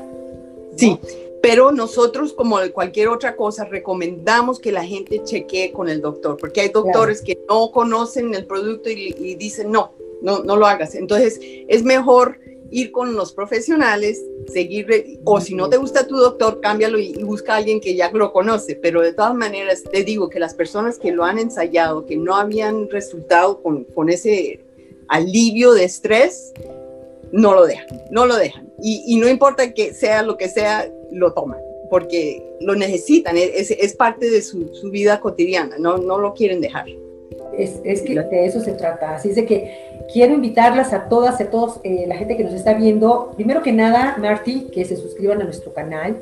Sí, 0.76 0.98
pero 1.42 1.72
nosotros, 1.72 2.32
como 2.32 2.58
cualquier 2.72 3.08
otra 3.08 3.36
cosa, 3.36 3.64
recomendamos 3.64 4.58
que 4.58 4.72
la 4.72 4.84
gente 4.84 5.22
chequee 5.24 5.72
con 5.72 5.88
el 5.88 6.00
doctor, 6.00 6.36
porque 6.36 6.60
hay 6.60 6.68
doctores 6.68 7.22
que 7.22 7.38
no 7.48 7.70
conocen 7.70 8.34
el 8.34 8.46
producto 8.46 8.90
y, 8.90 9.34
dicen, 9.36 9.70
no, 9.70 9.92
no, 10.22 10.42
no 10.42 10.56
lo 10.56 10.66
hagas. 10.66 10.94
Entonces, 10.94 11.40
es 11.40 11.82
mejor 11.82 12.38
ir 12.70 12.92
con 12.92 13.14
los 13.14 13.32
profesionales, 13.32 14.22
seguir, 14.52 15.20
o 15.24 15.40
si 15.40 15.54
no 15.54 15.68
te 15.68 15.76
gusta 15.76 16.06
tu 16.06 16.16
doctor, 16.16 16.60
cámbialo 16.60 16.98
y, 16.98 17.14
busca 17.24 17.54
a 17.54 17.56
alguien 17.56 17.80
que 17.80 17.94
ya 17.94 18.10
lo 18.10 18.32
conoce. 18.32 18.76
Pero 18.76 19.00
de 19.00 19.12
todas 19.12 19.34
maneras, 19.34 19.82
te 19.82 20.04
digo 20.04 20.28
que 20.28 20.38
las 20.38 20.54
personas 20.54 20.98
que 20.98 21.10
lo 21.10 21.24
han 21.24 21.38
ensayado, 21.38 22.06
que 22.06 22.16
no 22.16 22.36
habían 22.36 22.88
resultado 22.90 23.62
con, 23.62 23.84
con 23.84 24.10
ese 24.10 24.60
alivio 25.08 25.72
de 25.72 25.84
estrés, 25.84 26.52
no 27.32 27.54
lo 27.54 27.66
dejan, 27.66 27.86
no 28.10 28.26
lo 28.26 28.36
dejan. 28.36 28.70
Y, 28.82 29.04
y, 29.06 29.16
no 29.16 29.28
importa 29.28 29.72
que 29.72 29.92
sea 29.94 30.22
lo 30.22 30.36
que 30.36 30.48
sea, 30.48 30.90
lo 31.10 31.32
toman, 31.32 31.60
porque 31.88 32.42
lo 32.60 32.74
necesitan, 32.74 33.36
es, 33.36 33.96
parte 33.96 34.30
de 34.30 34.42
su, 34.42 34.74
su, 34.74 34.90
vida 34.90 35.20
cotidiana, 35.20 35.76
no, 35.78 35.98
no 35.98 36.18
lo 36.18 36.34
quieren 36.34 36.60
dejar. 36.60 36.86
Es, 37.56 37.80
es, 37.84 38.02
que 38.02 38.14
de 38.14 38.46
eso 38.46 38.60
se 38.60 38.72
trata, 38.72 39.14
así 39.14 39.30
es 39.30 39.36
de 39.36 39.44
que 39.44 39.90
quiero 40.12 40.34
invitarlas 40.34 40.92
a 40.92 41.08
todas, 41.08 41.40
a 41.40 41.50
todos, 41.50 41.80
eh, 41.84 42.04
la 42.06 42.16
gente 42.16 42.36
que 42.36 42.44
nos 42.44 42.54
está 42.54 42.74
viendo, 42.74 43.32
primero 43.36 43.62
que 43.62 43.72
nada, 43.72 44.16
Marty, 44.18 44.68
que 44.72 44.84
se 44.84 44.96
suscriban 44.96 45.40
a 45.40 45.44
nuestro 45.44 45.72
canal, 45.72 46.16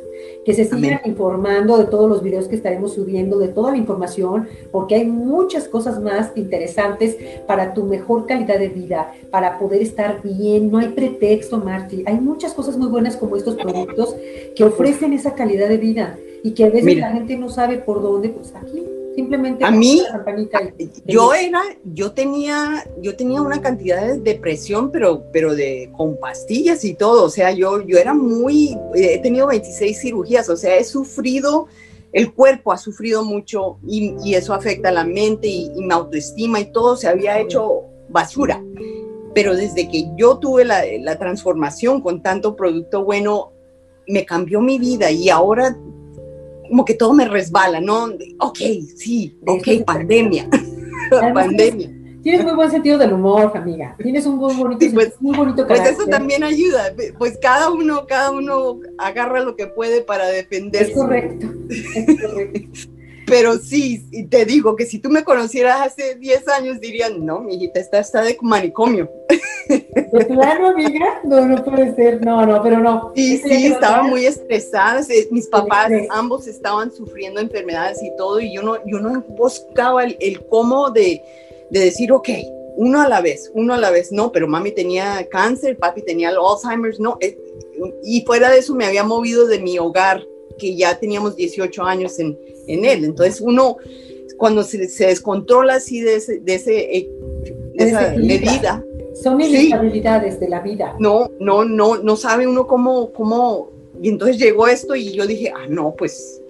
que 0.45 0.55
se 0.55 0.65
sigan 0.65 1.01
informando 1.05 1.79
de 1.79 1.87
todos 1.87 2.09
los 2.09 2.23
videos 2.23 2.49
que 2.49 2.57
estaremos 2.57 2.95
subiendo, 2.95 3.39
de 3.39 3.49
toda 3.49 3.71
la 3.71 3.77
información, 3.77 4.49
porque 4.71 4.97
hay 4.97 5.07
muchas 5.07 5.69
cosas 5.69 6.01
más 6.01 6.33
interesantes 6.37 7.17
para 7.47 7.75
tu 7.75 7.85
mejor 7.85 8.27
calidad 8.27 8.59
de 8.59 8.69
vida, 8.69 9.13
para 9.31 9.59
poder 9.59 9.83
estar 9.83 10.23
bien, 10.23 10.71
no 10.71 10.79
hay 10.79 10.89
pretexto, 10.89 11.59
Marty, 11.59 12.05
hay 12.07 12.21
muchas 12.21 12.55
cosas 12.55 12.77
muy 12.77 12.89
buenas 12.89 13.17
como 13.17 13.37
estos 13.37 13.57
productos 13.57 14.17
que 14.55 14.65
ofrecen 14.65 15.13
esa 15.13 15.35
calidad 15.35 15.69
de 15.69 15.77
vida 15.77 16.19
y 16.43 16.53
que 16.53 16.65
a 16.65 16.71
veces 16.71 16.97
la 16.99 17.13
gente 17.13 17.37
no 17.37 17.49
sabe 17.49 17.79
por 17.79 18.03
dónde, 18.03 18.29
pues 18.31 18.55
aquí 18.55 18.98
Simplemente 19.19 19.65
a 19.65 19.73
mí, 19.73 20.01
yo 21.05 21.35
era, 21.35 21.61
yo 21.83 22.13
tenía, 22.13 22.89
yo 23.03 23.17
tenía 23.17 23.43
una 23.43 23.61
cantidad 23.61 24.07
de 24.07 24.21
depresión, 24.21 24.93
pero, 24.93 25.25
pero 25.33 25.57
de 25.57 25.91
con 25.97 26.21
pastillas 26.21 26.85
y 26.85 26.95
todo. 26.95 27.25
O 27.25 27.29
sea, 27.29 27.51
yo, 27.51 27.81
yo 27.81 27.99
era 27.99 28.15
muy, 28.15 28.79
he 28.95 29.19
tenido 29.19 29.49
26 29.49 30.01
cirugías, 30.01 30.49
o 30.49 30.57
sea, 30.57 30.77
he 30.77 30.85
sufrido, 30.85 31.67
el 32.13 32.33
cuerpo 32.33 32.71
ha 32.71 32.79
sufrido 32.79 33.25
mucho 33.25 33.81
y, 33.89 34.15
y 34.23 34.37
eso 34.37 34.55
afecta 34.55 34.91
a 34.91 34.93
la 34.93 35.03
mente 35.03 35.49
y, 35.49 35.73
y, 35.75 35.83
mi 35.83 35.93
autoestima 35.93 36.61
y 36.61 36.67
todo 36.67 36.97
se 36.97 37.09
había 37.09 37.41
hecho 37.41 37.87
basura. 38.11 38.63
Pero 39.35 39.57
desde 39.57 39.89
que 39.89 40.13
yo 40.17 40.39
tuve 40.39 40.65
la, 40.65 40.85
la 41.01 41.19
transformación 41.19 42.03
con 42.03 42.23
tanto 42.23 42.55
producto 42.55 43.03
bueno, 43.03 43.51
me 44.07 44.25
cambió 44.25 44.61
mi 44.61 44.79
vida 44.79 45.11
y 45.11 45.29
ahora 45.29 45.77
como 46.69 46.85
que 46.85 46.95
todo 46.95 47.13
me 47.13 47.27
resbala, 47.27 47.81
¿no? 47.81 48.11
Ok, 48.41 48.59
sí, 48.97 49.37
ok, 49.47 49.85
pandemia. 49.85 50.49
pandemia. 51.35 51.95
Tienes 52.23 52.45
muy 52.45 52.55
buen 52.55 52.71
sentido 52.71 52.99
del 52.99 53.13
humor, 53.13 53.53
amiga. 53.55 53.97
Tienes 54.03 54.27
un 54.27 54.37
muy 54.37 54.55
bonito, 54.55 54.85
pues, 54.93 55.15
muy 55.21 55.37
bonito 55.37 55.67
Pues 55.67 55.81
eso 55.89 56.05
también 56.07 56.43
ayuda. 56.43 56.93
Pues 57.17 57.39
cada 57.41 57.71
uno, 57.71 58.07
cada 58.07 58.31
uno 58.33 58.81
agarra 58.99 59.41
lo 59.41 59.57
que 59.57 59.67
puede 59.67 60.03
para 60.03 60.27
defenderse. 60.27 60.91
Es 60.91 60.97
correcto. 60.97 61.47
Es 61.71 62.21
correcto. 62.21 62.91
Pero 63.29 63.59
sí, 63.59 64.27
te 64.29 64.45
digo 64.45 64.77
que 64.77 64.87
si 64.87 64.99
tú 64.99 65.11
me 65.11 65.25
conocieras 65.25 65.81
hace 65.81 66.15
10 66.17 66.49
años, 66.49 66.81
dirían, 66.81 67.25
no, 67.25 67.41
mi 67.41 67.55
hijita 67.55 67.81
está, 67.81 67.99
está 67.99 68.23
de 68.23 68.37
manicomio. 68.41 69.11
¿De 69.69 70.25
plano, 70.25 70.69
amiga? 70.69 71.21
No, 71.25 71.45
no 71.47 71.63
puede 71.63 71.95
ser, 71.95 72.25
no, 72.25 72.47
no, 72.47 72.63
pero 72.63 72.79
no. 72.79 73.13
Sí, 73.15 73.39
sí, 73.39 73.67
estaba 73.67 74.03
muy 74.03 74.25
estresada. 74.25 75.03
Mis 75.31 75.47
papás, 75.49 75.91
ambos 76.11 76.47
estaban 76.47 76.91
sufriendo 76.91 77.41
enfermedades 77.41 78.03
y 78.03 78.15
todo, 78.17 78.41
y 78.41 78.55
yo 78.55 78.63
no, 78.63 78.77
yo 78.87 79.01
no 79.01 79.21
buscaba 79.29 80.05
el, 80.05 80.17
el 80.21 80.47
cómo 80.47 80.91
de, 80.91 81.23
de 81.71 81.81
decir, 81.81 82.13
ok, 82.13 82.29
uno 82.77 83.03
a 83.03 83.09
la 83.09 83.21
vez, 83.21 83.51
uno 83.55 83.75
a 83.75 83.79
la 83.79 83.91
vez, 83.91 84.13
no, 84.13 84.31
pero 84.31 84.47
mami 84.47 84.71
tenía 84.71 85.27
cáncer, 85.29 85.77
papi 85.77 86.03
tenía 86.03 86.31
Alzheimer's, 86.31 87.01
no, 87.01 87.19
eh, 87.21 87.37
y 88.05 88.23
fuera 88.23 88.51
de 88.51 88.59
eso 88.59 88.75
me 88.75 88.87
había 88.87 89.03
movido 89.03 89.49
de 89.49 89.59
mi 89.59 89.79
hogar, 89.81 90.25
que 90.59 90.77
ya 90.77 90.99
teníamos 90.99 91.35
18 91.35 91.83
años 91.83 92.19
en, 92.21 92.39
en 92.69 92.85
él. 92.85 93.05
Entonces 93.05 93.41
uno, 93.41 93.77
cuando 94.37 94.63
se, 94.63 94.89
se 94.89 95.07
descontrola 95.07 95.75
así 95.75 96.01
de, 96.01 96.17
ese, 96.17 96.41
de, 96.41 96.55
ese, 96.55 96.97
eh, 96.97 97.11
de 97.75 97.85
esa 97.85 98.15
medida, 98.17 98.85
son 99.23 99.41
inestabilidades 99.41 100.35
sí. 100.35 100.41
de 100.41 100.49
la 100.49 100.61
vida. 100.61 100.95
No, 100.99 101.31
no, 101.41 101.65
no, 101.65 101.97
no 101.97 102.17
sabe 102.17 102.47
uno 102.47 102.67
cómo, 102.67 103.13
cómo. 103.13 103.71
Y 104.01 104.11
entonces 104.11 104.39
llegó 104.39 104.69
esto 104.69 104.95
y 104.95 105.13
yo 105.13 105.27
dije, 105.27 105.53
ah, 105.55 105.67
no, 105.69 105.95
pues. 105.97 106.41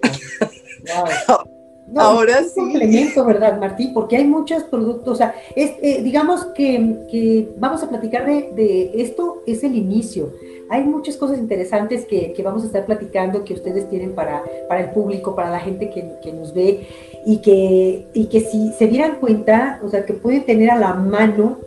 Wow. 1.27 1.37
No, 1.91 2.01
Ahora 2.01 2.39
es 2.39 2.55
un 2.55 2.69
complemento, 2.69 3.25
¿verdad, 3.25 3.59
Martí? 3.59 3.89
Porque 3.91 4.17
hay 4.17 4.25
muchos 4.25 4.63
productos, 4.65 5.13
o 5.13 5.15
sea, 5.15 5.33
es, 5.55 5.71
eh, 5.81 6.01
digamos 6.03 6.45
que, 6.53 6.97
que, 7.09 7.49
vamos 7.57 7.81
a 7.81 7.89
platicar 7.89 8.27
de, 8.27 8.51
de, 8.53 8.91
esto, 9.01 9.41
es 9.47 9.63
el 9.63 9.75
inicio. 9.75 10.31
Hay 10.69 10.83
muchas 10.83 11.17
cosas 11.17 11.39
interesantes 11.39 12.05
que, 12.05 12.33
que, 12.33 12.43
vamos 12.43 12.63
a 12.63 12.67
estar 12.67 12.85
platicando 12.85 13.43
que 13.43 13.53
ustedes 13.53 13.89
tienen 13.89 14.13
para, 14.13 14.43
para 14.67 14.81
el 14.81 14.91
público, 14.91 15.35
para 15.35 15.49
la 15.49 15.59
gente 15.59 15.89
que, 15.89 16.13
que 16.21 16.31
nos 16.31 16.53
ve 16.53 16.87
y 17.25 17.37
que, 17.37 18.05
y 18.13 18.25
que 18.25 18.41
si 18.41 18.71
se 18.73 18.87
dieran 18.87 19.15
cuenta, 19.19 19.79
o 19.83 19.89
sea, 19.89 20.05
que 20.05 20.13
pueden 20.13 20.45
tener 20.45 20.69
a 20.69 20.77
la 20.77 20.93
mano 20.93 21.57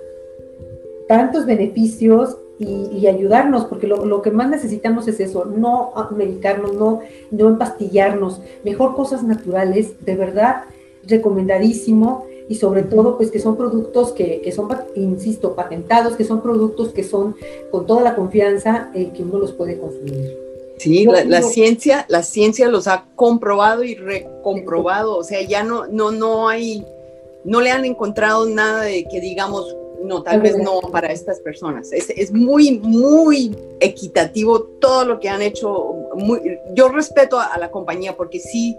tantos 1.08 1.46
beneficios 1.46 2.36
y, 2.58 3.06
ayudarnos, 3.08 3.64
porque 3.64 3.88
lo, 3.88 4.06
lo, 4.06 4.22
que 4.22 4.30
más 4.30 4.48
necesitamos 4.48 5.08
es 5.08 5.18
eso, 5.18 5.44
no 5.44 5.92
medicarnos, 6.16 6.74
no, 6.74 7.00
no 7.32 7.48
empastillarnos, 7.48 8.40
mejor 8.64 8.94
cosas 8.94 9.24
naturales, 9.24 9.94
de 10.04 10.14
verdad, 10.14 10.62
recomendadísimo 11.04 12.26
y 12.52 12.54
sobre 12.54 12.82
todo 12.82 13.16
pues 13.16 13.30
que 13.30 13.38
son 13.38 13.56
productos 13.56 14.12
que, 14.12 14.42
que, 14.42 14.52
son, 14.52 14.68
insisto, 14.94 15.54
patentados, 15.54 16.16
que 16.16 16.24
son 16.24 16.42
productos 16.42 16.90
que 16.90 17.02
son 17.02 17.34
con 17.70 17.86
toda 17.86 18.02
la 18.02 18.14
confianza 18.14 18.90
eh, 18.94 19.10
que 19.16 19.22
uno 19.22 19.38
los 19.38 19.52
puede 19.52 19.78
consumir. 19.78 20.36
Sí, 20.76 21.06
la, 21.06 21.24
la, 21.24 21.40
ciencia, 21.40 22.04
la 22.10 22.22
ciencia 22.22 22.68
los 22.68 22.88
ha 22.88 23.06
comprobado 23.16 23.84
y 23.84 23.94
recomprobado, 23.94 25.16
o 25.16 25.24
sea, 25.24 25.40
ya 25.40 25.62
no, 25.62 25.86
no, 25.86 26.10
no 26.10 26.50
hay, 26.50 26.84
no 27.44 27.62
le 27.62 27.70
han 27.70 27.86
encontrado 27.86 28.44
nada 28.44 28.82
de 28.82 29.04
que 29.04 29.18
digamos, 29.18 29.74
no, 30.02 30.22
tal 30.22 30.42
vez 30.42 30.58
no 30.58 30.78
para 30.90 31.10
estas 31.10 31.40
personas. 31.40 31.90
Es, 31.90 32.10
es, 32.10 32.32
muy, 32.32 32.80
muy 32.80 33.56
equitativo 33.80 34.60
todo 34.78 35.06
lo 35.06 35.20
que 35.20 35.30
han 35.30 35.40
hecho. 35.40 35.94
Muy, 36.16 36.58
yo 36.74 36.90
respeto 36.90 37.38
a, 37.38 37.46
a, 37.46 37.58
la 37.58 37.70
compañía 37.70 38.14
porque 38.14 38.40
sí 38.40 38.76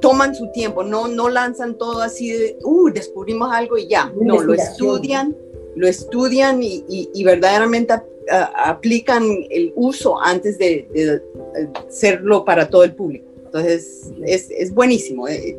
toman 0.00 0.34
su 0.34 0.50
tiempo, 0.52 0.82
no, 0.82 1.08
no 1.08 1.28
lanzan 1.28 1.76
todo 1.76 2.02
así 2.02 2.30
de, 2.30 2.58
uh, 2.62 2.90
descubrimos 2.90 3.52
algo 3.52 3.76
y 3.78 3.88
ya. 3.88 4.12
No, 4.20 4.40
lo 4.40 4.54
estudian, 4.54 5.36
lo 5.74 5.86
estudian 5.86 6.62
y, 6.62 6.84
y, 6.88 7.10
y 7.14 7.24
verdaderamente 7.24 7.92
a, 7.92 8.04
a, 8.30 8.70
aplican 8.70 9.24
el 9.50 9.72
uso 9.74 10.20
antes 10.20 10.58
de, 10.58 10.86
de, 10.92 11.22
hacerlo 11.86 12.44
para 12.44 12.68
todo 12.68 12.84
el 12.84 12.94
público. 12.94 13.26
Entonces, 13.44 14.12
es, 14.24 14.50
es 14.50 14.72
buenísimo. 14.72 15.28
Eh, 15.28 15.58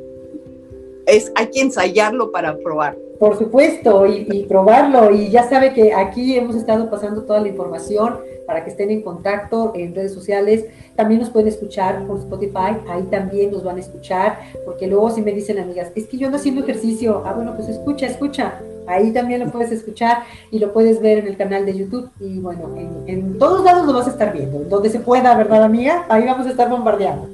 es, 1.06 1.32
hay 1.36 1.48
que 1.48 1.62
ensayarlo 1.62 2.32
para 2.32 2.58
probar. 2.58 2.98
Por 3.20 3.38
supuesto, 3.38 4.08
y, 4.08 4.28
y, 4.32 4.46
probarlo. 4.46 5.12
Y 5.12 5.30
ya 5.30 5.44
sabe 5.44 5.74
que 5.74 5.94
aquí 5.94 6.38
hemos 6.38 6.56
estado 6.56 6.90
pasando 6.90 7.24
toda 7.24 7.42
la 7.42 7.50
información 7.50 8.16
para 8.50 8.64
que 8.64 8.72
estén 8.72 8.90
en 8.90 9.02
contacto 9.02 9.74
en 9.76 9.94
redes 9.94 10.14
sociales. 10.14 10.66
También 10.96 11.20
nos 11.20 11.30
pueden 11.30 11.50
escuchar 11.50 12.08
por 12.08 12.18
Spotify, 12.18 12.78
ahí 12.90 13.04
también 13.12 13.52
nos 13.52 13.64
van 13.64 13.78
a 13.78 13.80
escuchar, 13.80 14.40
porque 14.66 14.88
luego 14.88 15.12
si 15.12 15.22
me 15.22 15.32
dicen 15.34 15.60
amigas, 15.60 15.92
es 15.96 16.08
que 16.08 16.18
yo 16.18 16.26
ando 16.28 16.38
haciendo 16.38 16.62
ejercicio, 16.62 17.22
ah, 17.26 17.34
bueno, 17.34 17.56
pues 17.56 17.70
escucha, 17.70 18.08
escucha. 18.08 18.54
Ahí 18.88 19.12
también 19.12 19.42
lo 19.42 19.52
puedes 19.52 19.72
escuchar 19.72 20.24
y 20.50 20.58
lo 20.58 20.74
puedes 20.74 21.00
ver 21.00 21.20
en 21.20 21.28
el 21.28 21.38
canal 21.38 21.64
de 21.64 21.78
YouTube. 21.78 22.10
Y 22.20 22.40
bueno, 22.40 22.76
en, 22.76 23.04
en 23.06 23.38
todos 23.38 23.64
lados 23.64 23.86
lo 23.86 23.94
vas 23.94 24.08
a 24.08 24.12
estar 24.12 24.34
viendo. 24.34 24.62
Donde 24.62 24.90
se 24.90 25.00
pueda, 25.00 25.36
¿verdad, 25.36 25.62
amiga? 25.62 26.06
Ahí 26.10 26.26
vamos 26.26 26.48
a 26.48 26.50
estar 26.50 26.70
bombardeando. 26.70 27.30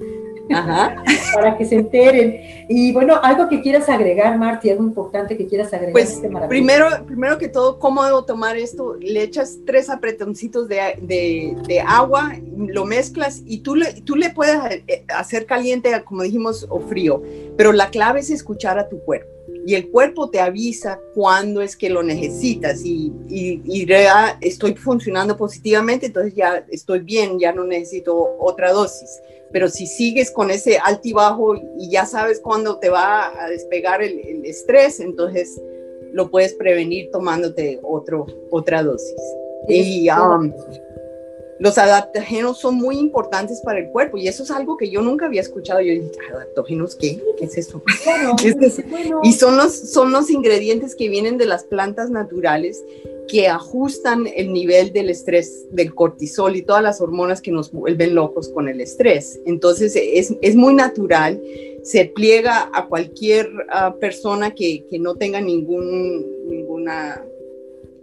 Ajá. 0.54 1.04
para 1.34 1.58
que 1.58 1.66
se 1.66 1.76
enteren. 1.76 2.66
Y 2.70 2.92
bueno, 2.92 3.20
algo 3.22 3.48
que 3.48 3.62
quieras 3.62 3.90
agregar, 3.90 4.38
Marti, 4.38 4.70
algo 4.70 4.84
importante 4.84 5.38
que 5.38 5.48
quieras 5.48 5.74
agregar. 5.74 5.94
Pues 5.94 6.14
este 6.14 6.30
primero, 6.48 6.88
primero 7.06 7.38
que 7.38 7.48
todo, 7.48 7.80
¿cómo 7.80 8.04
debo 8.06 8.26
tomar 8.26 8.58
esto? 8.58 8.96
Le 9.00 9.24
echas 9.24 9.58
tres 9.66 9.90
apretoncitos 9.90 10.68
de, 10.68 10.98
de, 11.02 11.56
de 11.68 11.80
agua, 11.82 12.34
lo 12.56 12.86
mezclas 12.86 13.42
y 13.46 13.60
tú 13.60 13.76
le, 13.76 14.02
tú 14.02 14.16
le 14.16 14.30
puedes 14.30 14.58
eh, 14.88 15.06
hacer 15.10 15.46
caliente, 15.46 15.92
como 16.04 16.24
dijimos, 16.24 16.66
o 16.70 16.80
frío, 16.80 17.22
pero 17.58 17.72
la 17.72 17.90
clave 17.90 18.20
es 18.20 18.30
escuchar 18.30 18.80
a 18.80 18.90
tu 18.90 19.00
cuerpo. 19.00 19.35
Y 19.66 19.74
el 19.76 19.90
cuerpo 19.90 20.30
te 20.30 20.40
avisa 20.40 21.00
cuándo 21.16 21.62
es 21.62 21.76
que 21.76 21.90
lo 21.90 22.04
necesitas 22.04 22.86
y, 22.86 23.12
y, 23.28 23.62
y 23.66 23.86
ya 23.86 24.38
estoy 24.42 24.76
funcionando 24.76 25.36
positivamente, 25.36 26.06
entonces 26.06 26.36
ya 26.36 26.66
estoy 26.70 27.00
bien, 27.00 27.40
ya 27.40 27.52
no 27.52 27.64
necesito 27.64 28.16
otra 28.40 28.72
dosis 28.72 29.22
pero 29.56 29.70
si 29.70 29.88
sigues 29.88 30.32
con 30.32 30.52
ese 30.52 30.80
altibajo 30.80 31.56
y 31.78 31.90
ya 31.90 32.06
sabes 32.06 32.42
cuándo 32.42 32.78
te 32.78 32.90
va 32.90 33.32
a 33.42 33.50
despegar 33.50 34.02
el, 34.02 34.44
estrés, 34.46 35.00
entonces 35.00 35.62
lo 36.12 36.30
puedes 36.30 36.54
prevenir 36.56 37.10
tomándote 37.10 37.80
otro, 37.82 38.26
otra 38.52 38.84
dosis. 38.84 39.16
Y 39.70 40.10
um, 40.10 40.52
los 41.60 41.78
adaptógenos 41.78 42.60
son 42.60 42.76
muy 42.76 42.98
importantes 42.98 43.62
para 43.62 43.80
el 43.80 43.90
cuerpo 43.90 44.18
y 44.18 44.28
eso 44.28 44.44
es 44.44 44.52
algo 44.52 44.76
que 44.76 44.90
yo 44.90 45.02
nunca 45.02 45.26
había 45.26 45.42
escuchado. 45.42 45.80
Yo 45.82 45.94
dije, 45.94 46.12
¿adaptógenos 46.34 46.96
qué? 46.96 47.22
¿Qué 47.38 47.46
es 47.46 47.58
eso? 47.58 47.82
Y 49.24 49.34
son 49.34 49.58
los, 49.58 49.74
son 49.74 50.12
los 50.12 50.30
ingredientes 50.30 50.96
que 50.96 51.10
vienen 51.10 51.38
de 51.38 51.46
las 51.46 51.64
plantas 51.64 52.10
naturales 52.10 52.84
que 53.28 53.48
ajustan 53.48 54.28
el 54.36 54.54
nivel 54.54 54.94
del 54.94 55.10
estrés, 55.10 55.66
del 55.72 55.96
cortisol 55.96 56.56
y 56.56 56.62
todas 56.62 56.84
las 56.84 57.02
hormonas 57.02 57.42
que 57.42 57.52
nos 57.52 57.72
vuelven 57.72 58.16
locos 58.16 58.50
con 58.50 58.68
el 58.68 58.82
estrés. 58.82 59.40
Entonces 59.46 59.96
es, 59.96 60.36
es 60.42 60.56
muy 60.56 60.74
natural, 60.74 61.42
se 61.84 62.06
pliega 62.06 62.70
a 62.74 62.88
cualquier 62.88 63.48
uh, 63.48 63.98
persona 64.00 64.54
que, 64.54 64.86
que, 64.90 65.00
no 65.00 65.16
tenga 65.16 65.42
ningún, 65.42 66.26
ninguna 66.48 67.24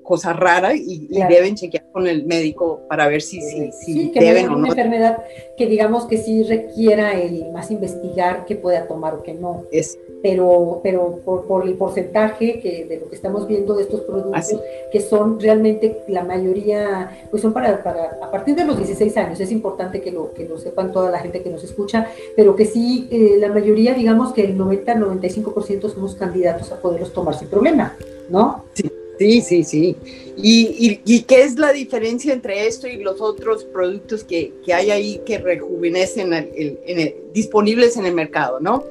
cosa 0.02 0.32
rara 0.32 0.74
y, 0.74 1.08
deben 1.28 1.54
chequear 1.54 1.84
con 1.92 2.06
el 2.06 2.26
médico 2.26 2.80
para 2.88 3.06
ver 3.08 3.22
si, 3.22 3.40
si, 3.40 3.72
si 3.72 3.92
sí, 3.92 4.10
que 4.12 4.20
deben 4.20 4.46
o 4.46 4.50
no. 4.50 4.58
una 4.58 4.68
enfermedad 4.68 5.22
que 5.56 5.66
digamos 5.66 6.06
que 6.06 6.18
sí 6.18 6.42
requiera 6.42 7.12
el 7.12 7.50
más 7.52 7.70
investigar 7.70 8.44
qué 8.44 8.56
pueda 8.56 8.86
tomar 8.86 9.14
o 9.14 9.22
qué 9.22 9.34
no. 9.34 9.64
Es. 9.70 9.98
Pero, 10.22 10.80
pero 10.82 11.20
por, 11.24 11.46
por, 11.46 11.66
el 11.66 11.74
porcentaje 11.74 12.60
que 12.60 12.84
de 12.84 12.98
lo 12.98 13.08
que 13.08 13.16
estamos 13.16 13.46
viendo 13.48 13.74
de 13.74 13.82
estos 13.82 14.02
productos, 14.02 14.60
que 14.92 15.00
son 15.00 15.40
realmente 15.40 16.02
la 16.08 16.22
mayoría, 16.22 17.10
pues 17.30 17.42
son 17.42 17.52
para, 17.52 17.82
para, 17.82 18.18
a 18.22 18.30
partir 18.30 18.54
de 18.54 18.64
los 18.64 18.76
16 18.76 19.16
años, 19.16 19.40
es 19.40 19.50
importante 19.50 20.00
que 20.00 20.12
lo, 20.12 20.32
que 20.32 20.48
lo 20.48 20.58
sepan 20.58 20.92
toda 20.92 21.10
la 21.10 21.18
gente 21.18 21.42
que 21.42 21.50
nos 21.50 21.64
escucha, 21.64 22.08
pero 22.36 22.54
que 22.54 22.66
sí, 22.66 23.08
eh, 23.10 23.36
la 23.38 23.48
mayoría, 23.48 23.94
digamos 23.94 24.32
que 24.32 24.44
el 24.44 24.56
90-95% 24.56 25.92
somos 25.92 26.14
candidatos 26.14 26.70
a 26.70 26.80
poderlos 26.80 27.12
tomar 27.12 27.34
sin 27.34 27.48
problema, 27.48 27.96
¿no? 28.28 28.64
Sí. 28.74 28.90
Sí, 29.18 29.40
sí, 29.42 29.62
sí. 29.64 29.96
¿Y, 30.37 31.01
y, 31.05 31.22
qué 31.22 31.42
es 31.42 31.59
la 31.59 31.72
diferencia 31.72 32.33
entre 32.33 32.66
esto 32.66 32.88
y 32.88 32.96
los 32.96 33.20
otros 33.20 33.64
productos 33.64 34.25
que, 34.25 34.53
que 34.64 34.72
hay 34.72 34.90
ahí 34.90 35.20
que 35.27 35.38
rejuvenecen 35.38 36.33
en 36.33 37.14
disponibles 37.33 37.96
en 37.96 38.07
el 38.07 38.14
mercado, 38.14 38.59
no? 38.59 38.85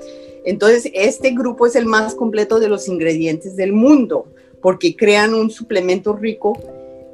Entonces, 0.43 0.89
este 0.93 1.31
grupo 1.31 1.65
es 1.65 1.75
el 1.75 1.85
más 1.85 2.15
completo 2.15 2.59
de 2.59 2.67
los 2.67 2.87
ingredientes 2.87 3.55
del 3.55 3.73
mundo, 3.73 4.25
porque 4.61 4.95
crean 4.95 5.33
un 5.33 5.51
suplemento 5.51 6.13
rico 6.13 6.57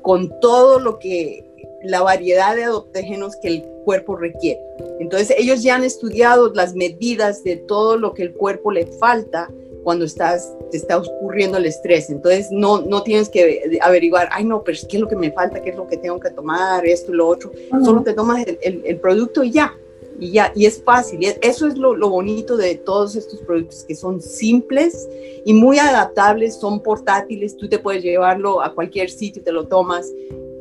con 0.01 0.39
todo 0.39 0.79
lo 0.79 0.99
que 0.99 1.43
la 1.83 2.01
variedad 2.01 2.55
de 2.55 2.65
adaptógenos 2.65 3.35
que 3.35 3.47
el 3.47 3.63
cuerpo 3.83 4.15
requiere. 4.15 4.61
Entonces, 4.99 5.35
ellos 5.37 5.63
ya 5.63 5.75
han 5.75 5.83
estudiado 5.83 6.51
las 6.53 6.75
medidas 6.75 7.43
de 7.43 7.57
todo 7.57 7.97
lo 7.97 8.13
que 8.13 8.23
el 8.23 8.33
cuerpo 8.33 8.71
le 8.71 8.85
falta 8.85 9.49
cuando 9.87 10.03
estás, 10.03 10.53
te 10.69 10.75
está 10.75 10.97
ocurriendo 10.97 11.57
el 11.57 11.65
estrés. 11.65 12.09
Entonces 12.09 12.51
no, 12.51 12.81
no 12.81 13.03
tienes 13.03 13.29
que 13.29 13.79
averiguar, 13.81 14.27
ay 14.33 14.43
no, 14.43 14.61
pero 14.61 14.77
¿qué 14.89 14.97
es 14.97 15.01
lo 15.01 15.07
que 15.07 15.15
me 15.15 15.31
falta? 15.31 15.61
¿Qué 15.61 15.69
es 15.69 15.77
lo 15.77 15.87
que 15.87 15.95
tengo 15.95 16.19
que 16.19 16.29
tomar? 16.29 16.85
Esto 16.85 17.13
y 17.13 17.15
lo 17.15 17.25
otro. 17.25 17.53
Solo 17.85 18.03
te 18.03 18.11
tomas 18.11 18.45
el, 18.45 18.81
el, 18.83 18.97
producto 18.97 19.45
y 19.45 19.51
ya. 19.51 19.73
Y 20.19 20.31
ya, 20.31 20.51
y 20.53 20.65
es 20.65 20.83
fácil. 20.83 21.23
Y 21.23 21.27
eso 21.39 21.67
es 21.67 21.77
lo, 21.77 21.95
lo, 21.95 22.09
bonito 22.09 22.57
de 22.57 22.75
todos 22.75 23.15
estos 23.15 23.39
productos, 23.43 23.85
que 23.85 23.95
son 23.95 24.21
simples 24.21 25.07
y 25.45 25.53
muy 25.53 25.79
adaptables, 25.79 26.55
son 26.55 26.83
portátiles. 26.83 27.55
Tú 27.55 27.69
te 27.69 27.79
puedes 27.79 28.03
llevarlo 28.03 28.61
a 28.61 28.73
cualquier 28.75 29.09
sitio, 29.09 29.41
te 29.41 29.53
lo 29.53 29.69
tomas, 29.69 30.11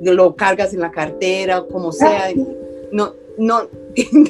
lo 0.02 0.36
cargas 0.36 0.72
en 0.72 0.78
la 0.78 0.92
cartera, 0.92 1.64
como 1.64 1.90
sea. 1.90 2.32
No, 2.92 3.12
no, 3.38 3.68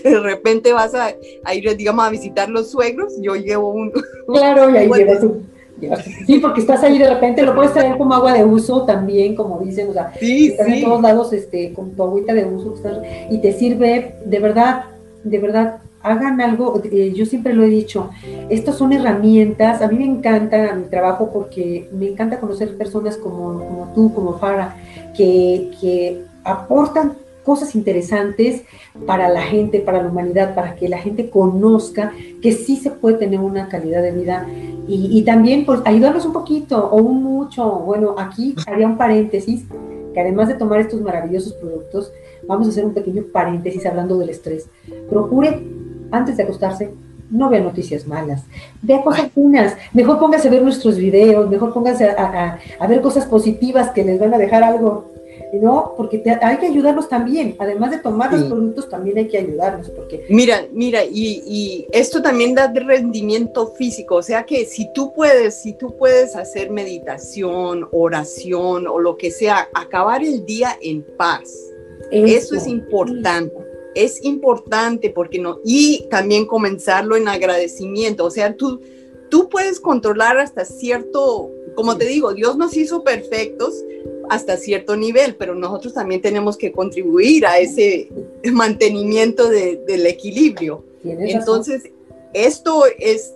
de 0.05 0.21
repente 0.21 0.73
vas 0.73 0.95
a, 0.95 1.11
ir, 1.55 1.77
digamos, 1.77 2.07
a 2.07 2.11
visitar 2.11 2.49
los 2.49 2.71
suegros, 2.71 3.15
yo 3.21 3.35
llevo 3.35 3.71
un... 3.71 3.93
Claro, 4.27 4.71
y 4.71 4.77
ahí 4.77 4.91
llevas 4.91 5.25
Sí, 6.27 6.39
porque 6.39 6.61
estás 6.61 6.83
ahí 6.83 6.99
de 6.99 7.09
repente, 7.09 7.43
lo 7.43 7.55
puedes 7.55 7.73
traer 7.73 7.99
como 7.99 8.15
agua 8.15 8.33
de 8.33 8.45
uso 8.45 8.85
también, 8.85 9.35
como 9.35 9.61
dicen, 9.61 9.91
o 9.91 9.93
sea, 9.93 10.13
estás 10.21 10.69
en 10.69 10.83
todos 10.83 11.03
lados 11.03 11.33
este, 11.33 11.73
con 11.75 11.91
tu 11.91 12.03
agüita 12.03 12.33
de 12.33 12.47
uso 12.47 12.75
y 13.31 13.39
te 13.39 13.53
sirve, 13.53 14.15
de 14.25 14.39
verdad, 14.39 14.87
de 15.23 15.39
verdad, 15.39 15.79
hagan 16.03 16.41
algo, 16.41 16.81
eh, 16.85 17.13
yo 17.15 17.27
siempre 17.27 17.53
lo 17.53 17.65
he 17.65 17.69
dicho, 17.69 18.09
estas 18.49 18.79
son 18.79 18.93
herramientas, 18.93 19.83
a 19.83 19.89
mí 19.89 19.99
me 19.99 20.07
encanta 20.07 20.75
mi 20.75 20.85
trabajo 20.85 21.31
porque 21.33 21.89
me 21.93 22.09
encanta 22.09 22.41
conocer 22.41 22.79
personas 22.79 23.17
como, 23.17 23.59
como 23.59 23.93
tú, 23.95 24.15
como 24.15 24.39
Farah, 24.39 24.77
que, 25.15 25.73
que 25.81 26.23
aportan 26.45 27.15
cosas 27.47 27.77
interesantes 27.77 28.65
para 29.07 29.29
la 29.29 29.41
gente, 29.41 29.79
para 29.79 30.03
la 30.03 30.09
humanidad, 30.09 30.55
para 30.57 30.75
que 30.75 30.89
la 30.89 30.99
gente 30.99 31.31
conozca 31.31 32.13
que 32.43 32.51
sí 32.51 32.77
se 32.77 32.91
puede 32.91 33.19
tener 33.19 33.39
una 33.39 33.69
calidad 33.69 34.03
de 34.03 34.11
vida 34.11 34.47
y, 34.89 35.23
también 35.23 35.65
pues 35.65 35.81
ayudarnos 35.85 36.27
un 36.27 36.33
poquito 36.33 36.89
o 36.91 36.97
un 36.97 37.23
mucho. 37.23 37.69
Bueno, 37.71 38.15
aquí 38.19 38.55
haría 38.67 38.87
un 38.87 38.97
paréntesis, 38.97 39.65
que 40.13 40.21
además 40.21 40.49
de 40.49 40.55
tomar 40.55 40.81
estos 40.81 41.01
maravillosos 41.01 41.55
productos, 41.55 42.13
vamos 42.47 42.67
a 42.67 42.71
hacer 42.71 42.85
un 42.85 42.95
pequeño 42.95 43.25
paréntesis 43.33 43.87
hablando 43.87 44.19
del 44.19 44.31
estrés. 44.31 44.69
Procure, 45.09 45.61
antes 46.11 46.37
de 46.37 46.43
acostarse, 46.43 46.93
no 47.31 47.49
vea 47.49 47.61
noticias 47.61 48.07
malas, 48.07 48.45
vea 48.83 49.03
cosas 49.03 49.29
buenas, 49.35 49.77
mejor 49.93 50.19
póngase 50.21 50.47
a 50.47 50.51
ver 50.53 50.63
nuestros 50.63 50.97
videos, 50.97 51.49
mejor 51.51 51.73
póngase 51.73 52.09
a, 52.09 52.59
a, 52.79 52.87
ver 52.87 53.01
cosas 53.01 53.27
positivas 53.27 53.91
que 53.91 54.05
les 54.05 54.21
van 54.21 54.35
a 54.35 54.39
dejar 54.39 54.63
algo 54.63 55.16
¿no? 55.53 55.95
Porque 55.97 56.23
hay 56.43 56.57
que 56.59 56.67
ayudarlos 56.67 57.09
también, 57.09 57.57
además 57.59 57.91
de 57.91 57.99
tomar 57.99 58.33
los 58.33 58.45
productos, 58.45 58.89
también 58.89 59.19
hay 59.19 59.29
que 59.29 59.39
ayudarlos. 59.39 59.91
Porque... 59.91 60.25
Mira, 60.29 60.67
mira, 60.73 61.05
y, 61.05 61.43
y, 61.47 61.87
esto 61.93 62.23
también 62.23 62.55
da 62.55 62.73
rendimiento 62.73 63.69
físico, 63.69 64.17
o 64.17 64.23
sea 64.23 64.45
que 64.45 64.65
si 64.65 64.93
tú 64.93 65.13
puedes, 65.13 65.55
si 65.55 65.73
tú 65.73 65.97
puedes 65.97 66.37
hacer 66.37 66.71
meditación, 66.71 67.89
oración 67.93 68.87
o 68.87 68.99
lo 68.99 69.17
que 69.17 69.31
sea, 69.31 69.69
acabar 69.75 70.23
el 70.23 70.45
día 70.45 70.77
en 70.81 71.03
paz, 71.17 71.51
eso, 72.11 72.55
es 72.55 72.67
importante. 72.67 73.55
Es 73.95 74.23
importante 74.25 75.11
porque 75.11 75.39
no, 75.39 75.59
y 75.65 76.07
también 76.11 76.47
comenzarlo 76.47 77.17
en 77.17 77.29
agradecimiento, 77.29 78.27
o 78.27 78.31
sea, 78.31 78.55
tú, 78.55 78.81
tú 79.31 79.49
puedes 79.49 79.81
controlar 79.81 80.37
hasta 80.39 80.67
cierto, 80.67 81.51
como 81.75 81.97
te 81.97 82.05
digo, 82.05 82.35
Dios 82.35 82.59
nos 82.59 82.77
hizo 82.77 83.03
perfectos, 83.03 83.73
hasta 84.29 84.57
cierto 84.57 84.97
nivel, 84.97 85.37
pero 85.37 85.55
nosotros 85.55 85.95
también 85.95 86.21
tenemos 86.21 86.57
que 86.57 86.73
contribuir 86.73 87.47
a 87.47 87.59
ese 87.59 88.09
mantenimiento 88.53 89.49
del 89.49 90.07
equilibrio. 90.07 90.85
Entonces, 91.05 91.83
esto 92.33 92.85
es, 92.99 93.35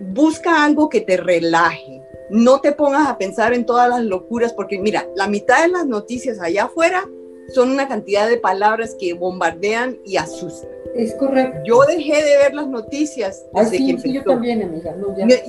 busca 0.00 0.64
algo 0.64 0.88
que 0.88 1.00
te 1.00 1.16
relaje. 1.16 2.02
No 2.30 2.60
te 2.60 2.72
pongas 2.72 3.08
a 3.08 3.18
pensar 3.18 3.52
en 3.52 3.66
todas 3.66 3.88
las 3.88 4.02
locuras, 4.02 4.52
porque 4.52 4.78
mira, 4.78 5.06
la 5.14 5.28
mitad 5.28 5.62
de 5.62 5.68
las 5.68 5.86
noticias 5.86 6.40
allá 6.40 6.64
afuera 6.64 7.06
son 7.52 7.70
una 7.70 7.88
cantidad 7.88 8.28
de 8.28 8.36
palabras 8.36 8.96
que 8.98 9.14
bombardean 9.14 9.98
y 10.04 10.16
asustan. 10.16 10.70
Es 10.94 11.14
correcto. 11.14 11.58
Yo 11.64 11.80
dejé 11.86 12.22
de 12.22 12.36
ver 12.38 12.54
las 12.54 12.68
noticias 12.68 13.44
desde 13.52 13.78
que 13.78 13.90
empezó. 13.90 14.08
yo 14.08 14.22
también, 14.22 14.62
amiga. 14.62 14.94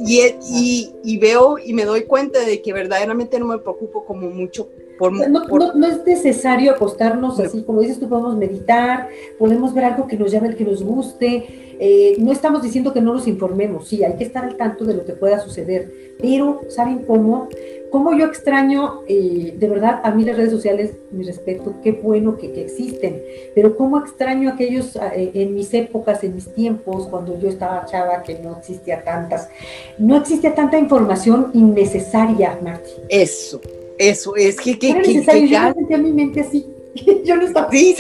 y, 0.06 0.22
y, 0.50 0.96
y, 1.04 1.18
veo 1.20 1.58
y 1.60 1.74
me 1.74 1.86
doy 1.86 2.04
cuenta 2.06 2.40
de 2.40 2.62
que 2.62 2.74
verdaderamente 2.74 3.40
no 3.40 3.46
me 3.46 3.60
preocupo 3.60 4.06
como 4.06 4.28
mucho 4.30 4.68
no, 5.00 5.88
es 5.88 6.06
necesario 6.06 6.72
acostarnos 6.72 7.40
así, 7.40 7.64
como 7.64 7.82
dices 7.82 8.00
tú, 8.00 8.08
podemos 8.08 8.38
meditar, 8.38 9.10
podemos 9.38 9.74
ver 9.74 9.86
algo 9.86 10.08
que 10.08 10.18
nos 10.18 10.32
llame, 10.32 10.56
que 10.56 10.64
nos 10.64 10.84
guste. 10.84 11.76
Eh, 11.78 12.16
no 12.20 12.32
estamos 12.32 12.64
diciendo 12.64 12.94
que 12.94 13.02
no 13.02 13.14
nos 13.14 13.28
informemos, 13.28 13.90
sí, 13.90 14.04
hay 14.04 14.14
que 14.14 14.24
estar 14.24 14.46
al 14.46 14.56
tanto 14.56 14.86
de 14.86 14.94
lo 14.94 15.04
que 15.04 15.12
pueda 15.12 15.40
suceder, 15.40 16.16
pero 16.22 16.62
¿saben 16.70 17.00
cómo? 17.00 17.50
Cómo 17.96 18.14
yo 18.14 18.26
extraño, 18.26 19.04
eh, 19.08 19.56
de 19.58 19.70
verdad, 19.70 20.02
a 20.04 20.12
mí 20.12 20.26
las 20.26 20.36
redes 20.36 20.52
sociales, 20.52 20.96
mi 21.12 21.24
respeto, 21.24 21.76
qué 21.82 21.94
bueno 21.94 22.36
que, 22.36 22.48
existen, 22.62 23.24
pero 23.56 23.78
cómo 23.78 24.00
extraño 24.00 24.50
aquellos 24.50 24.98
eh, 24.98 25.32
en 25.34 25.54
mis 25.54 25.74
épocas, 25.74 26.22
en 26.26 26.36
mis 26.36 26.54
tiempos, 26.54 27.08
cuando 27.08 27.40
yo 27.40 27.48
estaba 27.48 27.86
chava, 27.86 28.22
que 28.22 28.38
no 28.40 28.58
existía 28.58 29.02
tantas, 29.02 29.48
no 29.98 30.18
existía 30.18 30.54
tanta 30.54 30.78
información 30.78 31.52
innecesaria, 31.54 32.60
Marti. 32.62 32.92
Eso, 33.08 33.62
eso, 33.98 34.36
es 34.36 34.60
que, 34.60 34.78
que, 34.78 35.02
que, 35.02 35.26
que 35.26 35.48
yo 35.48 35.62
no 35.62 35.74
sentía 35.74 35.98
mi 35.98 36.12
mente 36.12 36.42
así. 36.42 36.68
yo 37.24 37.38
no 37.38 37.44
estaba. 37.44 37.72
Sí, 37.72 37.96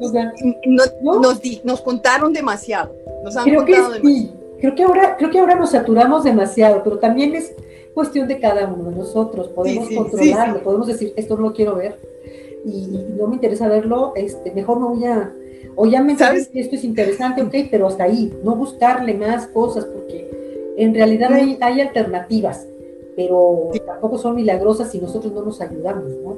o 0.00 0.08
sea, 0.10 0.34
no, 0.66 1.18
nos, 1.18 1.40
nos, 1.64 1.80
contaron 1.80 2.30
demasiado. 2.30 2.94
Nos 3.24 3.38
han 3.38 3.44
creo 3.44 3.64
contado 3.64 3.92
que 3.94 4.00
sí. 4.06 4.32
Creo 4.60 4.74
que, 4.74 4.82
ahora, 4.82 5.16
creo 5.16 5.30
que 5.30 5.38
ahora 5.38 5.54
nos 5.54 5.70
saturamos 5.70 6.24
demasiado, 6.24 6.82
pero 6.84 6.98
también 6.98 7.34
es 7.34 7.54
cuestión 7.94 8.28
de 8.28 8.38
cada 8.40 8.66
uno 8.66 8.90
de 8.90 8.96
nosotros. 8.96 9.48
Podemos 9.48 9.88
controlarlo, 9.90 10.62
podemos 10.62 10.86
decir, 10.86 11.12
esto 11.16 11.36
no 11.36 11.42
lo 11.42 11.52
quiero 11.52 11.76
ver 11.76 11.98
y, 12.64 13.04
no 13.16 13.28
me 13.28 13.36
interesa 13.36 13.68
verlo, 13.68 14.12
este, 14.16 14.52
mejor 14.52 14.80
me 14.80 14.86
voy 14.86 15.04
a. 15.04 15.32
O 15.76 15.86
ya 15.86 16.02
me 16.02 16.16
sabes 16.16 16.48
que 16.48 16.60
esto 16.60 16.76
es 16.76 16.84
interesante, 16.84 17.42
ok, 17.42 17.68
pero 17.70 17.86
hasta 17.86 18.04
ahí, 18.04 18.32
no 18.44 18.54
buscarle 18.54 19.14
más 19.14 19.46
cosas, 19.48 19.84
porque 19.84 20.30
en 20.76 20.94
realidad 20.94 21.32
hay, 21.32 21.58
hay 21.60 21.80
alternativas 21.80 22.66
pero 23.16 23.70
tampoco 23.86 24.18
son 24.18 24.36
milagrosas 24.36 24.90
si 24.90 25.00
nosotros 25.00 25.32
no 25.32 25.42
nos 25.42 25.60
ayudamos, 25.60 26.10
¿no? 26.22 26.36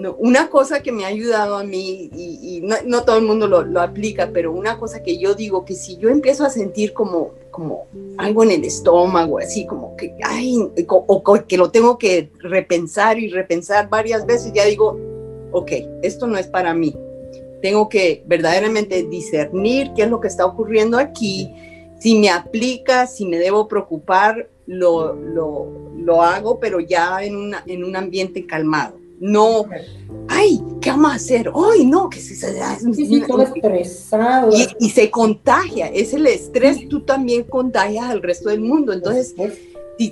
No, 0.00 0.14
una 0.18 0.48
cosa 0.48 0.82
que 0.82 0.92
me 0.92 1.04
ha 1.04 1.08
ayudado 1.08 1.56
a 1.56 1.62
mí, 1.62 2.08
y, 2.16 2.62
no, 2.86 3.04
todo 3.04 3.18
el 3.18 3.24
mundo 3.26 3.46
lo, 3.46 3.80
aplica, 3.82 4.30
pero 4.32 4.50
una 4.50 4.78
cosa 4.78 5.02
que 5.02 5.18
yo 5.18 5.34
digo, 5.34 5.66
que 5.66 5.74
si 5.74 5.98
yo 5.98 6.08
empiezo 6.08 6.46
a 6.46 6.48
sentir 6.48 6.94
como, 6.94 7.32
como 7.50 7.86
algo 8.16 8.42
en 8.42 8.52
el 8.52 8.64
estómago, 8.64 9.38
así 9.40 9.66
como 9.66 9.94
que, 9.96 10.16
ay, 10.22 10.56
o, 10.88 11.44
que 11.46 11.58
lo 11.58 11.70
tengo 11.70 11.98
que 11.98 12.30
repensar 12.38 13.18
y 13.18 13.28
repensar 13.28 13.90
varias 13.90 14.24
veces, 14.24 14.54
ya 14.54 14.64
digo, 14.64 14.98
ok, 15.52 15.70
esto 16.02 16.26
no 16.26 16.38
es 16.38 16.46
para 16.46 16.72
mí. 16.72 16.96
Tengo 17.60 17.90
que 17.90 18.24
verdaderamente 18.26 19.02
discernir 19.02 19.92
qué 19.94 20.04
es 20.04 20.08
lo 20.08 20.18
que 20.18 20.28
está 20.28 20.46
ocurriendo 20.46 20.96
aquí, 20.96 21.52
si 21.98 22.18
me 22.18 22.30
aplica, 22.30 23.06
si 23.06 23.26
me 23.26 23.36
debo 23.36 23.68
preocupar, 23.68 24.48
lo, 24.66 25.14
lo, 25.14 26.22
hago, 26.22 26.58
pero 26.58 26.80
ya 26.80 27.22
en, 27.22 27.36
una, 27.36 27.62
en 27.66 27.84
un 27.84 27.96
ambiente 27.96 28.46
calmado. 28.46 28.99
No, 29.20 29.66
ay, 30.28 30.62
¿qué 30.80 30.90
vamos 30.90 31.12
a 31.12 31.14
hacer? 31.16 31.52
Ay, 31.54 31.84
no, 31.84 32.08
que 32.08 32.18
se, 32.18 32.34
se 32.34 32.94
sí, 32.94 33.22
todo 33.28 33.42
estresado. 33.42 34.50
Y, 34.78 34.88
se 34.88 35.10
contagia, 35.10 35.88
es 35.88 36.14
el 36.14 36.26
estrés, 36.26 36.88
tú 36.88 37.02
también 37.02 37.44
contagias 37.44 38.06
al 38.06 38.22
resto 38.22 38.48
del 38.48 38.60
mundo. 38.60 38.94
Entonces, 38.94 39.34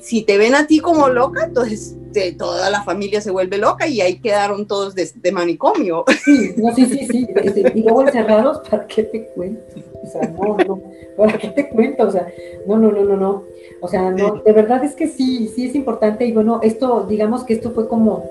si, 0.03 0.23
te 0.23 0.37
ven 0.37 0.55
a 0.55 0.67
ti 0.67 0.81
como 0.81 1.09
loca, 1.09 1.45
entonces 1.45 1.97
toda 2.37 2.69
la 2.69 2.83
familia 2.83 3.21
se 3.21 3.31
vuelve 3.31 3.59
loca 3.59 3.87
y 3.87 4.01
ahí 4.01 4.19
quedaron 4.19 4.67
todos 4.67 4.95
de, 4.95 5.33
manicomio. 5.33 6.05
Sí, 6.25 6.53
no, 6.57 6.75
sí, 6.75 6.85
sí, 6.87 7.07
sí. 7.07 7.27
Y 7.75 7.83
luego 7.83 8.03
encerrados, 8.03 8.61
¿para 8.69 8.87
qué 8.87 9.05
te 9.05 9.25
cuento? 9.29 9.63
O 10.03 10.07
sea, 10.07 10.29
no, 10.29 10.57
no, 10.67 10.83
¿para 11.17 11.39
qué 11.39 11.49
te 11.49 11.69
cuento? 11.69 12.09
O 12.09 12.11
sea, 12.11 12.27
no, 12.67 12.77
no, 12.77 12.93
no, 12.93 13.05
no, 13.05 13.17
no. 13.17 13.45
O 13.81 13.89
sea, 13.89 14.11
no, 14.11 14.43
de 14.45 14.53
verdad 14.53 14.85
es 14.85 14.95
que 14.95 15.07
sí, 15.09 15.51
sí 15.55 15.67
es 15.67 15.75
importante. 15.75 16.27
Y 16.27 16.33
bueno, 16.33 16.61
esto, 16.63 17.07
digamos 17.09 17.45
que 17.45 17.55
esto 17.55 17.71
fue 17.71 17.89
como 17.89 18.29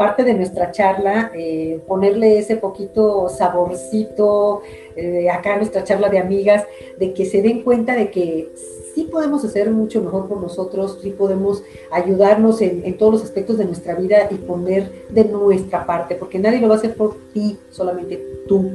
parte 0.00 0.24
de 0.24 0.32
nuestra 0.32 0.72
charla, 0.72 1.30
eh, 1.34 1.78
ponerle 1.86 2.38
ese 2.38 2.56
poquito 2.56 3.28
saborcito 3.28 4.62
eh, 4.96 5.28
acá 5.28 5.52
a 5.52 5.56
nuestra 5.58 5.84
charla 5.84 6.08
de 6.08 6.18
amigas, 6.18 6.64
de 6.98 7.12
que 7.12 7.26
se 7.26 7.42
den 7.42 7.62
cuenta 7.62 7.94
de 7.94 8.10
que 8.10 8.50
sí 8.94 9.10
podemos 9.12 9.44
hacer 9.44 9.70
mucho 9.70 10.00
mejor 10.00 10.26
por 10.26 10.40
nosotros, 10.40 11.00
sí 11.02 11.10
podemos 11.10 11.62
ayudarnos 11.92 12.62
en, 12.62 12.96
todos 12.96 13.12
los 13.12 13.24
aspectos 13.24 13.58
de 13.58 13.66
nuestra 13.66 13.94
vida 13.94 14.26
y 14.30 14.36
poner 14.36 14.90
de 15.10 15.26
nuestra 15.26 15.84
parte, 15.84 16.14
porque 16.14 16.38
nadie 16.38 16.60
lo 16.60 16.68
va 16.68 16.76
a 16.76 16.78
hacer 16.78 16.94
por 16.94 17.16
ti, 17.34 17.58
solamente 17.68 18.24
tú. 18.48 18.70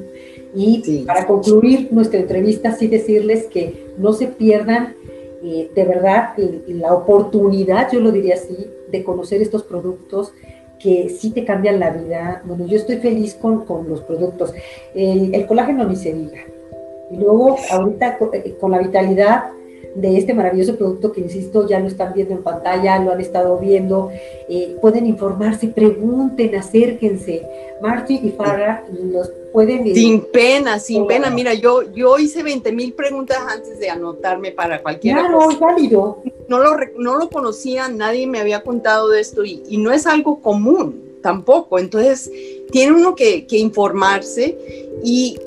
Y 0.53 1.05
para 1.07 1.25
concluir 1.25 1.87
nuestra 1.89 2.19
entrevista, 2.19 2.75
sí 2.75 2.85
decirles 2.87 3.45
que 3.45 3.87
no 3.97 4.13
se 4.13 4.27
pierdan 4.27 4.93
eh, 5.43 5.71
de 5.73 5.85
verdad 5.85 6.35
la 6.67 6.93
oportunidad, 6.93 7.91
yo 7.91 7.99
lo 7.99 8.11
diría 8.11 8.35
así, 8.35 8.69
de 8.91 9.03
conocer 9.03 9.41
estos 9.41 9.63
productos 9.63 10.31
que 10.79 11.09
sí 11.09 11.31
te 11.31 11.45
cambian 11.45 11.79
la 11.79 11.91
vida. 11.91 12.41
Bueno, 12.45 12.65
yo 12.65 12.77
estoy 12.77 12.97
feliz 12.97 13.35
con, 13.35 13.65
con 13.65 13.87
los 13.87 14.01
productos. 14.01 14.53
El, 14.93 15.33
el, 15.33 15.45
colágeno 15.45 15.85
ni 15.85 15.95
se 15.95 16.13
diga. 16.13 16.39
Y 17.11 17.17
luego, 17.17 17.57
ahorita 17.71 18.17
eh, 18.33 18.55
con 18.59 18.71
la 18.71 18.79
vitalidad, 18.79 19.45
de 19.93 20.17
este 20.17 20.33
maravilloso 20.33 20.75
producto 20.75 21.11
que, 21.11 21.21
insisto, 21.21 21.67
ya 21.67 21.79
lo 21.79 21.87
están 21.87 22.13
viendo 22.13 22.33
en 22.33 22.43
pantalla, 22.43 22.99
lo 22.99 23.11
han 23.11 23.21
estado 23.21 23.57
viendo, 23.57 24.09
eh, 24.49 24.75
pueden 24.81 25.05
informarse, 25.05 25.67
pregunten, 25.67 26.55
acérquense. 26.55 27.45
Marty 27.81 28.21
y 28.23 28.31
Farah 28.31 28.85
los 28.89 29.29
pueden... 29.51 29.93
Sin 29.93 30.21
pena, 30.21 30.79
sin 30.79 31.05
pena. 31.07 31.29
Mira, 31.29 31.53
yo, 31.53 31.91
yo 31.93 32.17
hice 32.17 32.41
20 32.41 32.71
mil 32.71 32.93
preguntas 32.93 33.37
antes 33.47 33.79
de 33.79 33.89
anotarme 33.89 34.51
para 34.51 34.81
cualquier 34.81 35.17
Claro, 35.17 35.49
es 35.49 35.59
válido. 35.59 36.23
No 36.47 36.59
lo, 36.59 36.77
no 36.97 37.17
lo 37.17 37.29
conocía, 37.29 37.89
nadie 37.89 38.27
me 38.27 38.39
había 38.39 38.63
contado 38.63 39.09
de 39.09 39.19
esto 39.19 39.43
y, 39.43 39.63
y 39.67 39.77
no 39.77 39.91
es 39.91 40.07
algo 40.07 40.41
común 40.41 41.19
tampoco. 41.21 41.79
Entonces, 41.79 42.31
tiene 42.71 42.93
uno 42.93 43.15
que, 43.15 43.47
que 43.47 43.57
informarse 43.57 44.57
y 45.03 45.37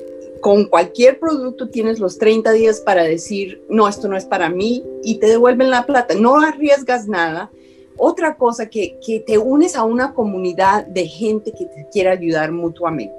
con 0.41 0.65
cualquier 0.65 1.19
producto 1.19 1.69
tienes 1.69 1.99
los 1.99 2.17
30 2.17 2.51
días 2.53 2.79
para 2.79 3.03
decir, 3.03 3.63
no, 3.69 3.87
esto 3.87 4.07
no 4.07 4.17
es 4.17 4.25
para 4.25 4.49
mí 4.49 4.83
y 5.03 5.15
te 5.15 5.27
devuelven 5.27 5.69
la 5.69 5.85
plata. 5.85 6.15
No 6.15 6.39
arriesgas 6.41 7.07
nada. 7.07 7.51
Otra 7.97 8.37
cosa, 8.37 8.69
que, 8.69 8.97
que 9.05 9.19
te 9.19 9.37
unes 9.37 9.75
a 9.75 9.83
una 9.83 10.13
comunidad 10.13 10.85
de 10.85 11.05
gente 11.05 11.51
que 11.51 11.65
te 11.65 11.87
quiera 11.91 12.11
ayudar 12.11 12.51
mutuamente. 12.51 13.13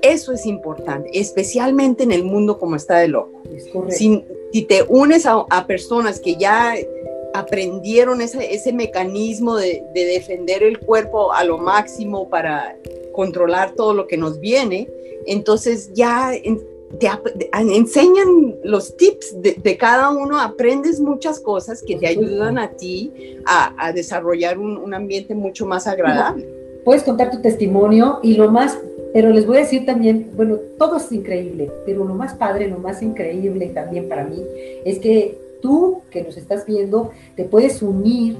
Eso 0.00 0.32
es 0.32 0.46
importante, 0.46 1.10
especialmente 1.12 2.04
en 2.04 2.12
el 2.12 2.24
mundo 2.24 2.58
como 2.58 2.76
está 2.76 2.98
de 2.98 3.08
loco. 3.08 3.42
Si, 3.90 4.24
si, 4.52 4.62
te 4.62 4.84
unes 4.88 5.26
a, 5.26 5.44
a, 5.50 5.66
personas 5.66 6.20
que 6.20 6.36
ya 6.36 6.74
aprendieron 7.34 8.22
ese, 8.22 8.54
ese 8.54 8.72
mecanismo 8.72 9.56
de, 9.56 9.84
de 9.92 10.04
defender 10.06 10.62
el 10.62 10.78
cuerpo 10.78 11.32
a 11.32 11.44
lo 11.44 11.58
máximo 11.58 12.30
para 12.30 12.76
controlar 13.18 13.72
todo 13.72 13.94
lo 13.94 14.06
que 14.06 14.16
nos 14.16 14.38
viene, 14.38 14.88
entonces 15.26 15.90
ya 15.92 16.30
te 17.00 17.10
enseñan 17.52 18.54
los 18.62 18.96
tips 18.96 19.42
de, 19.42 19.76
cada 19.76 20.10
uno, 20.10 20.40
aprendes 20.40 21.00
muchas 21.00 21.40
cosas 21.40 21.82
que 21.84 21.96
te 21.96 22.06
ayudan 22.06 22.58
a 22.58 22.70
ti 22.70 23.12
a, 23.44 23.90
desarrollar 23.92 24.56
un, 24.56 24.94
ambiente 24.94 25.34
mucho 25.34 25.66
más 25.66 25.88
agradable. 25.88 26.46
Puedes 26.84 27.02
contar 27.02 27.32
tu 27.32 27.42
testimonio 27.42 28.20
y 28.22 28.34
lo 28.34 28.52
más, 28.52 28.78
pero 29.12 29.30
les 29.30 29.44
voy 29.48 29.56
a 29.56 29.60
decir 29.62 29.84
también, 29.84 30.30
bueno, 30.36 30.56
todo 30.78 30.98
es 30.98 31.10
increíble, 31.10 31.72
pero 31.84 32.04
lo 32.04 32.14
más 32.14 32.34
padre, 32.34 32.68
lo 32.68 32.78
más 32.78 33.02
increíble 33.02 33.66
también 33.74 34.08
para 34.08 34.22
mí 34.22 34.40
es 34.84 35.00
que 35.00 35.36
tú 35.60 36.02
que 36.12 36.22
nos 36.22 36.36
estás 36.36 36.64
viendo 36.64 37.10
te 37.34 37.42
puedes 37.42 37.82
unir, 37.82 38.36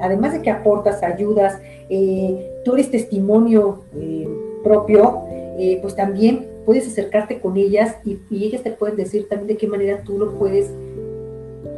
además 0.00 0.32
de 0.32 0.42
que 0.42 0.50
aportas, 0.50 1.02
ayudas, 1.02 1.58
eh, 1.88 2.50
tú 2.64 2.74
eres 2.74 2.90
testimonio 2.90 3.80
eh, 3.96 4.28
propio 4.62 5.24
eh, 5.62 5.78
pues 5.82 5.94
también 5.94 6.48
puedes 6.64 6.86
acercarte 6.86 7.38
con 7.38 7.58
ellas 7.58 7.96
y, 8.02 8.18
ellas 8.30 8.62
te 8.62 8.70
pueden 8.70 8.96
decir 8.96 9.28
también 9.28 9.48
de 9.48 9.56
qué 9.58 9.66
manera 9.66 10.02
tú 10.02 10.18
lo 10.18 10.38
puedes, 10.38 10.70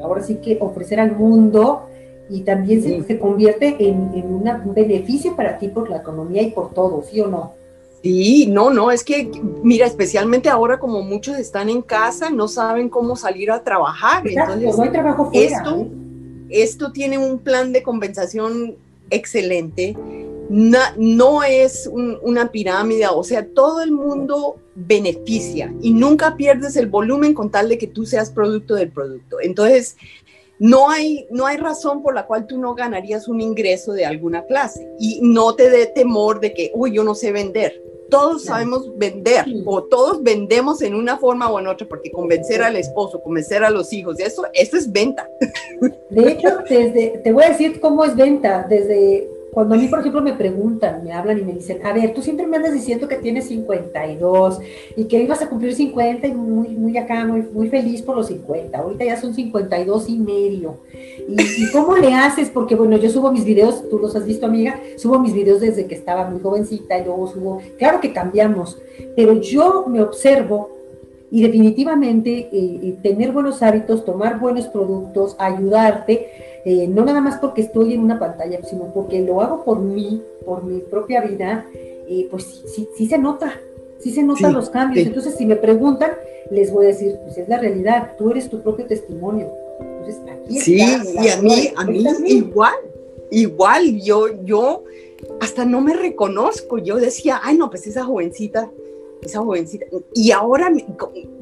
ahora 0.05 0.23
sí 0.23 0.37
que 0.37 0.57
ofrecer 0.61 1.01
al 1.01 1.17
mundo 1.17 1.87
y 2.31 2.43
también 2.43 3.05
se, 3.05 3.19
convierte 3.19 3.77
en, 3.81 4.13
un 4.25 4.73
beneficio 4.73 5.35
para 5.35 5.59
ti 5.59 5.67
por 5.67 5.91
la 5.91 5.97
economía 5.97 6.43
y 6.43 6.53
por 6.53 6.73
todo, 6.73 7.03
¿sí 7.03 7.21
o 7.21 7.27
no? 7.27 7.55
Sí, 8.03 8.47
no, 8.49 8.71
no, 8.71 8.93
es 8.93 9.03
que, 9.03 9.33
mira, 9.65 9.87
especialmente 9.87 10.49
ahora 10.49 10.79
como 10.79 11.03
muchos 11.03 11.37
están 11.37 11.69
en 11.69 11.83
casa, 11.83 12.31
no 12.31 12.47
saben 12.47 12.89
cómo 12.89 13.17
salir 13.17 13.51
a 13.51 13.65
trabajar. 13.65 14.23
entonces, 14.25 14.77
no 14.77 14.85
hay 14.85 14.91
trabajo 14.91 15.25
fuera, 15.27 15.57
esto, 15.57 15.81
¿eh? 15.81 15.91
Esto 16.53 16.93
tiene 16.93 17.19
un 17.19 17.39
plan 17.39 17.73
de 17.73 17.83
compensación 17.83 18.77
excelente 19.11 19.97
no, 20.53 21.43
es 21.43 21.89
una 21.91 22.53
pirámide, 22.53 23.07
o 23.09 23.25
sea, 23.25 23.47
todo 23.47 23.83
el 23.83 23.91
mundo 23.91 24.57
beneficia 24.75 25.73
y 25.81 25.93
nunca 25.95 26.37
pierdes 26.37 26.77
el 26.77 26.89
volumen 26.89 27.33
con 27.33 27.51
tal 27.51 27.71
de 27.71 27.79
que 27.79 27.87
tú 27.87 28.05
seas 28.05 28.31
producto 28.31 28.75
del 28.75 28.91
producto. 28.91 29.39
Entonces, 29.41 29.97
no 30.59 30.91
hay, 30.91 31.27
no 31.31 31.47
hay 31.47 31.57
razón 31.57 32.03
por 32.03 32.15
la 32.15 32.27
cual 32.27 32.47
tú 32.47 32.59
no 32.59 32.75
ganarías 32.75 33.29
un 33.29 33.41
ingreso 33.41 33.93
de 33.95 34.05
alguna 34.05 34.45
clase 34.45 34.87
y 35.01 35.21
no 35.23 35.55
te 35.55 35.71
dé 35.71 35.87
temor 35.87 36.39
de 36.41 36.53
que, 36.53 36.71
uy, 36.75 36.93
yo 36.93 37.03
no 37.03 37.15
sé 37.15 37.33
vender. 37.33 37.83
Todos 38.13 38.45
sabemos 38.45 38.97
vender 38.97 39.47
o 39.65 39.83
todos 39.83 40.23
vendemos 40.23 40.83
en 40.83 40.95
una 40.95 41.17
forma 41.17 41.51
o 41.51 41.59
en 41.59 41.67
otra 41.67 41.89
porque 41.89 42.11
convencer 42.11 42.63
al 42.63 42.77
esposo, 42.77 43.23
convencer 43.23 43.65
a 43.65 43.71
los 43.71 43.93
hijos, 43.93 44.21
eso, 44.21 44.45
eso 44.53 44.77
es 44.77 44.93
venta. 44.93 45.29
De 46.11 46.33
hecho, 46.33 46.59
desde, 46.69 47.21
te 47.25 47.33
voy 47.33 47.45
a 47.45 47.49
decir 47.49 47.81
cómo 47.81 48.05
es 48.05 48.15
venta. 48.15 48.67
Desde 48.69 49.29
cuando 49.53 49.75
a 49.75 49.79
mí, 49.79 49.87
por 49.87 50.01
ejemplo, 50.01 50.23
me 50.23 50.33
preguntan, 50.33 51.05
me 51.05 51.13
hablan 51.13 51.39
y 51.39 51.43
me 51.43 51.53
dicen, 51.53 51.85
a 51.85 51.93
ver, 51.93 52.15
tú 52.15 52.23
siempre 52.23 52.47
me 52.47 52.57
andas 52.57 52.73
diciendo 52.73 53.07
que 53.07 53.17
tienes 53.17 53.49
52 53.49 54.61
y 54.97 55.05
que 55.05 55.23
ibas 55.23 55.43
a 55.43 55.49
cumplir 55.51 55.75
50 55.75 56.27
y 56.27 56.33
muy, 56.33 56.69
muy 56.69 56.97
acá, 56.97 57.27
muy, 57.27 57.43
muy 57.43 57.69
feliz 57.69 58.01
por 58.01 58.17
los 58.17 58.29
50. 58.29 58.79
Ahorita 58.79 59.05
ya 59.05 59.21
son 59.21 59.35
52 59.35 60.09
y 60.09 60.19
medio. 60.19 60.79
¿Y, 61.29 61.71
cómo 61.71 61.99
le 61.99 62.15
haces? 62.15 62.49
Porque, 62.49 62.75
bueno, 62.75 62.97
yo 62.97 63.11
subo 63.11 63.31
mis 63.31 63.45
videos, 63.45 63.87
tú 63.91 63.99
los 63.99 64.17
has 64.17 64.25
visto, 64.25 64.47
amiga, 64.47 64.81
subo 64.97 65.19
mis 65.19 65.35
videos 65.35 65.61
desde 65.61 65.87
que 65.87 65.97
estaba 65.97 66.31
muy 66.31 66.41
jovencita 66.41 66.99
y 66.99 67.05
luego 67.05 67.27
subo, 67.27 67.61
claro 67.77 68.01
que 68.01 68.15
cambiamos, 68.15 68.81
pero 69.15 69.35
yo 69.35 69.85
me 69.87 70.01
observo 70.01 70.71
y 71.31 71.43
definitivamente 71.43 72.31
eh, 72.31 72.49
eh, 72.53 72.97
tener 73.03 73.33
buenos 73.33 73.63
hábitos, 73.63 74.05
tomar 74.05 74.39
buenos 74.39 74.67
productos, 74.69 75.35
ayudarte, 75.39 76.52
eh, 76.65 76.87
no 76.87 77.05
nada 77.05 77.21
más 77.21 77.39
porque 77.39 77.63
estoy 77.63 77.95
en 77.95 78.01
una 78.01 78.19
pantalla, 78.19 78.61
sino 78.63 78.93
porque 78.93 79.21
lo 79.21 79.41
hago 79.41 79.65
por 79.65 79.81
mí, 79.81 80.23
por 80.45 80.65
mi 80.65 80.81
propia 80.81 81.21
vida, 81.21 81.67
eh, 82.09 82.29
pues 82.31 82.63
sí, 82.67 82.89
sí, 82.97 83.07
se 83.07 83.19
nota, 83.19 83.61
sí 83.99 84.13
se 84.13 84.23
notan 84.23 84.53
los 84.53 84.71
cambios. 84.71 85.07
Entonces, 85.07 85.35
si 85.35 85.47
me 85.47 85.57
preguntan, 85.57 86.13
les 86.51 86.73
voy 86.73 86.87
a 86.87 86.89
decir, 86.89 87.17
pues 87.25 87.39
es 87.39 87.49
la 87.49 87.59
realidad, 87.59 88.13
tú 88.17 88.31
eres 88.31 88.49
tu 88.49 88.63
propio 88.63 88.87
testimonio. 88.87 89.51
Entonces, 89.81 90.21
aquí 90.31 90.61
sí, 90.61 90.77
y 90.77 91.29
a 91.29 91.41
mí, 91.41 91.73
a 91.77 91.85
mí 91.85 92.05
igual, 92.27 92.75
igual, 93.31 94.01
yo, 94.01 94.45
yo 94.45 94.85
hasta 95.41 95.65
no 95.65 95.81
me 95.81 95.95
reconozco, 95.95 96.79
yo 96.79 96.97
decía, 96.97 97.41
ay, 97.43 97.57
no, 97.57 97.71
pues 97.71 97.87
esa 97.87 98.05
jovencita, 98.05 98.71
esa 99.23 99.41
jovencita, 99.41 99.87
y 100.15 100.31
ahora 100.33 100.71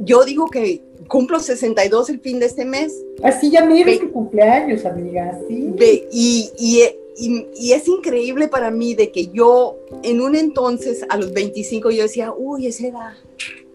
yo 0.01 0.25
digo 0.25 0.47
que 0.47 0.83
cumplo 1.09 1.41
62 1.41 2.11
el 2.11 2.21
fin 2.21 2.39
de 2.39 2.47
este 2.47 2.65
mes. 2.65 2.95
Así 3.23 3.51
ya 3.51 3.65
mira 3.65 3.93
tu 3.99 4.13
cumpleaños, 4.13 4.85
amiga, 4.85 5.39
sí. 5.49 5.75
y, 6.13 6.51
y, 6.59 7.47
y, 7.57 7.73
es 7.73 7.89
increíble 7.89 8.49
para 8.49 8.71
mí 8.71 8.95
de 8.95 9.11
que 9.11 9.27
yo 9.27 9.77
en 10.03 10.21
un 10.21 10.37
entonces, 10.37 11.05
a 11.09 11.17
los 11.17 11.33
25, 11.33 11.91
yo 11.91 12.05
decía, 12.05 12.33
uy, 12.33 12.67
esa 12.67 12.87
edad. 12.87 13.13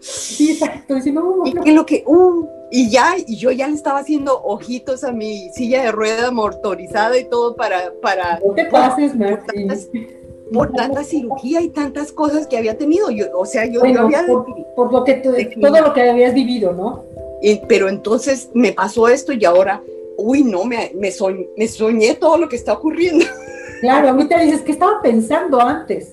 Sí, 0.00 0.52
exacto. 0.52 0.96
Y, 1.04 1.12
no, 1.12 1.42
¿Y 1.64 1.70
lo 1.72 1.84
que, 1.84 2.02
uh, 2.06 2.46
y 2.70 2.90
ya, 2.90 3.14
y 3.24 3.36
yo 3.36 3.50
ya 3.52 3.68
le 3.68 3.74
estaba 3.74 4.00
haciendo 4.00 4.40
ojitos 4.42 5.04
a 5.04 5.12
mi 5.12 5.50
silla 5.50 5.82
de 5.82 5.92
rueda 5.92 6.30
motorizada 6.30 7.18
y 7.18 7.24
todo 7.28 7.54
para... 7.54 7.92
para 8.00 8.40
no 8.40 8.54
te 8.54 8.64
pases, 8.66 9.12
por 10.52 10.72
tanta 10.72 11.04
cirugía 11.04 11.60
y 11.60 11.68
tantas 11.68 12.12
cosas 12.12 12.46
que 12.46 12.56
había 12.56 12.78
tenido. 12.78 13.10
Yo, 13.10 13.26
o 13.34 13.46
sea, 13.46 13.66
yo, 13.66 13.82
había... 13.82 14.26
Por, 14.26 14.92
lo 14.92 15.04
que 15.04 15.14
todo 15.60 15.80
lo 15.80 15.92
que 15.92 16.02
habías 16.02 16.34
vivido, 16.34 16.72
¿no? 16.72 17.04
pero 17.68 17.88
entonces 17.88 18.50
me 18.54 18.72
pasó 18.72 19.08
esto 19.08 19.32
y 19.32 19.44
ahora, 19.44 19.82
uy, 20.16 20.42
no, 20.42 20.64
me, 20.64 20.90
me, 20.94 21.10
soñé, 21.10 22.14
todo 22.14 22.38
lo 22.38 22.48
que 22.48 22.56
está 22.56 22.72
ocurriendo. 22.72 23.24
Claro, 23.82 24.08
a 24.08 24.12
mí 24.14 24.26
te 24.26 24.38
dices 24.40 24.62
que 24.62 24.72
estaba 24.72 25.02
pensando 25.02 25.60
antes, 25.60 26.10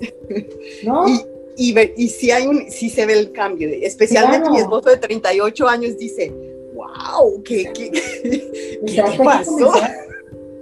¿no? 0.84 1.08
Y, 1.56 1.74
y, 1.96 2.10
si 2.10 2.30
hay 2.30 2.46
un, 2.46 2.70
si 2.70 2.90
se 2.90 3.06
ve 3.06 3.14
el 3.14 3.32
cambio, 3.32 3.70
especialmente 3.82 4.50
mi 4.50 4.58
esposo 4.58 4.90
de 4.90 4.98
38 4.98 5.70
años 5.70 5.98
dice, 5.98 6.34
wow, 6.74 7.42
¿qué, 7.42 7.72
qué, 7.74 7.90
¿qué 8.86 9.04
pasó? 9.24 9.72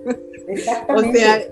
Exactamente. 0.47 1.09
O 1.09 1.11
sea, 1.11 1.43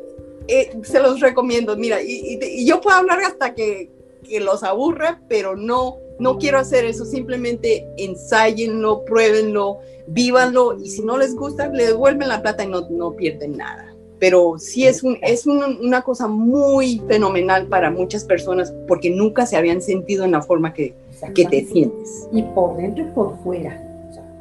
eh, 0.50 0.72
se 0.84 1.00
los 1.00 1.20
recomiendo, 1.20 1.78
mira, 1.78 2.02
y, 2.02 2.40
y, 2.42 2.66
yo 2.66 2.82
puedo 2.82 2.98
hablar 2.98 3.20
hasta 3.22 3.54
que, 3.54 3.92
que 4.28 4.40
los 4.40 4.64
aburre, 4.64 5.18
pero 5.28 5.56
no, 5.56 5.98
no 6.20 6.38
quiero 6.38 6.60
hacer 6.60 6.86
eso, 6.86 7.06
simplemente 7.06 7.88
ensayenlo, 7.98 9.06
pruébenlo, 9.06 9.80
vívanlo 10.08 10.78
y 10.78 10.90
si 10.90 11.04
no 11.04 11.18
les 11.18 11.36
gusta, 11.36 11.68
le 11.68 11.88
devuelven 11.88 12.28
la 12.28 12.42
plata 12.42 12.64
y 12.64 12.68
no, 12.68 12.90
no 12.90 13.16
pierden 13.16 13.58
nada. 13.58 13.94
Pero 14.20 14.58
sí 14.58 14.86
es, 14.86 15.02
un, 15.02 15.18
es 15.22 15.48
una 15.48 16.02
cosa 16.02 16.28
muy 16.28 17.02
fenomenal 17.08 17.68
para 17.68 17.90
muchas 17.90 18.26
personas 18.26 18.74
porque 18.86 19.10
nunca 19.10 19.46
se 19.46 19.56
habían 19.56 19.82
sentido 19.82 20.26
en 20.26 20.32
la 20.32 20.42
forma 20.42 20.74
que, 20.74 20.94
que 21.34 21.46
te 21.46 21.64
sientes. 21.64 22.28
Y 22.34 22.44
por 22.44 22.76
dentro 22.76 23.06
y 23.06 23.08
por 23.12 23.42
fuera. 23.44 23.82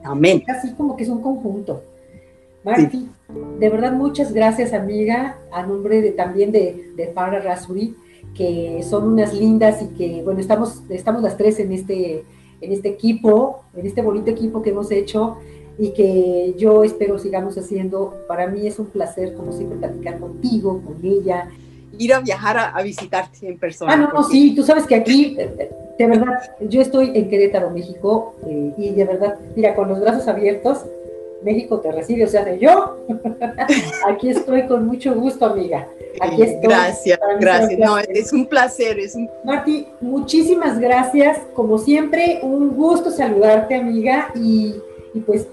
Amén. 0.02 0.42
Así 0.48 0.72
como 0.72 0.96
que 0.96 1.04
es 1.04 1.08
un 1.08 1.22
conjunto. 1.22 1.82
Marti, 2.68 3.08
de 3.58 3.68
verdad 3.68 3.92
muchas 3.92 4.32
gracias 4.32 4.72
amiga, 4.72 5.38
a 5.52 5.64
nombre 5.64 6.00
de, 6.02 6.12
también 6.12 6.52
de, 6.52 6.92
de 6.96 7.06
Para 7.06 7.40
Rasuri 7.40 7.94
que 8.34 8.84
son 8.88 9.12
unas 9.12 9.34
lindas 9.34 9.82
y 9.82 9.86
que, 9.96 10.22
bueno, 10.22 10.40
estamos, 10.40 10.82
estamos 10.88 11.22
las 11.22 11.36
tres 11.36 11.58
en 11.58 11.72
este, 11.72 12.24
en 12.60 12.72
este 12.72 12.88
equipo, 12.88 13.64
en 13.74 13.84
este 13.84 14.00
bonito 14.00 14.30
equipo 14.30 14.62
que 14.62 14.70
hemos 14.70 14.90
hecho 14.90 15.38
y 15.76 15.90
que 15.90 16.54
yo 16.56 16.84
espero 16.84 17.18
sigamos 17.18 17.58
haciendo. 17.58 18.14
Para 18.28 18.46
mí 18.46 18.66
es 18.66 18.78
un 18.78 18.86
placer, 18.86 19.34
como 19.34 19.52
siempre, 19.52 19.78
platicar 19.78 20.18
contigo, 20.20 20.80
con 20.84 21.04
ella. 21.04 21.48
Ir 21.98 22.14
a 22.14 22.20
viajar 22.20 22.56
a, 22.58 22.80
visitarte 22.82 23.48
en 23.48 23.58
persona. 23.58 23.92
Ah, 23.92 23.96
no, 23.96 24.12
no, 24.12 24.22
sí, 24.22 24.54
tú 24.54 24.62
sabes 24.62 24.86
que 24.86 24.94
aquí, 24.94 25.34
de 25.34 26.06
verdad, 26.06 26.54
yo 26.60 26.80
estoy 26.80 27.10
en 27.14 27.28
Querétaro, 27.28 27.70
México, 27.70 28.36
eh, 28.46 28.72
y 28.76 28.90
de 28.90 29.04
verdad, 29.04 29.36
mira, 29.56 29.74
con 29.74 29.88
los 29.88 30.00
brazos 30.00 30.28
abiertos, 30.28 30.84
México 31.42 31.78
te 31.80 31.92
recibe, 31.92 32.24
o 32.24 32.28
sea, 32.28 32.44
de 32.44 32.58
yo, 32.58 32.96
aquí 34.06 34.30
estoy 34.30 34.66
con 34.66 34.86
mucho 34.86 35.14
gusto, 35.14 35.46
amiga. 35.46 35.88
Aquí 36.20 36.42
estoy. 36.42 36.68
Gracias, 36.68 37.18
gracias. 37.40 37.78
No, 37.78 37.98
es 37.98 38.32
un 38.32 38.46
placer. 38.46 38.98
Es 38.98 39.14
un... 39.14 39.28
Marti, 39.44 39.86
muchísimas 40.00 40.78
gracias. 40.80 41.38
Como 41.54 41.78
siempre, 41.78 42.40
un 42.42 42.76
gusto 42.76 43.10
saludarte, 43.10 43.76
amiga. 43.76 44.32
Y, 44.34 44.74
pues 45.26 45.46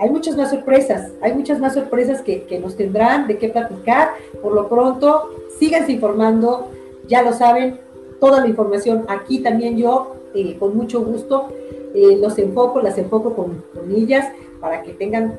hay 0.00 0.10
muchas 0.10 0.36
más 0.36 0.50
sorpresas, 0.50 1.10
hay 1.20 1.34
muchas 1.34 1.58
más 1.58 1.74
sorpresas 1.74 2.22
que, 2.22 2.60
nos 2.62 2.76
tendrán 2.76 3.26
de 3.26 3.38
qué 3.38 3.48
platicar. 3.48 4.10
Por 4.42 4.52
lo 4.52 4.68
pronto, 4.68 5.30
síganse 5.58 5.92
informando, 5.92 6.68
ya 7.08 7.22
lo 7.22 7.32
saben, 7.32 7.80
toda 8.20 8.40
la 8.40 8.48
información 8.48 9.04
aquí 9.08 9.40
también 9.40 9.76
yo, 9.76 10.14
eh, 10.34 10.56
con 10.58 10.76
mucho 10.76 11.00
gusto, 11.02 11.48
eh, 11.94 12.16
los 12.20 12.38
enfoco, 12.38 12.80
las 12.80 12.96
enfoco 12.96 13.34
con, 13.34 13.64
con 13.74 13.90
ellas 13.90 14.28
para 14.60 14.82
que 14.82 14.92
tengan 14.92 15.38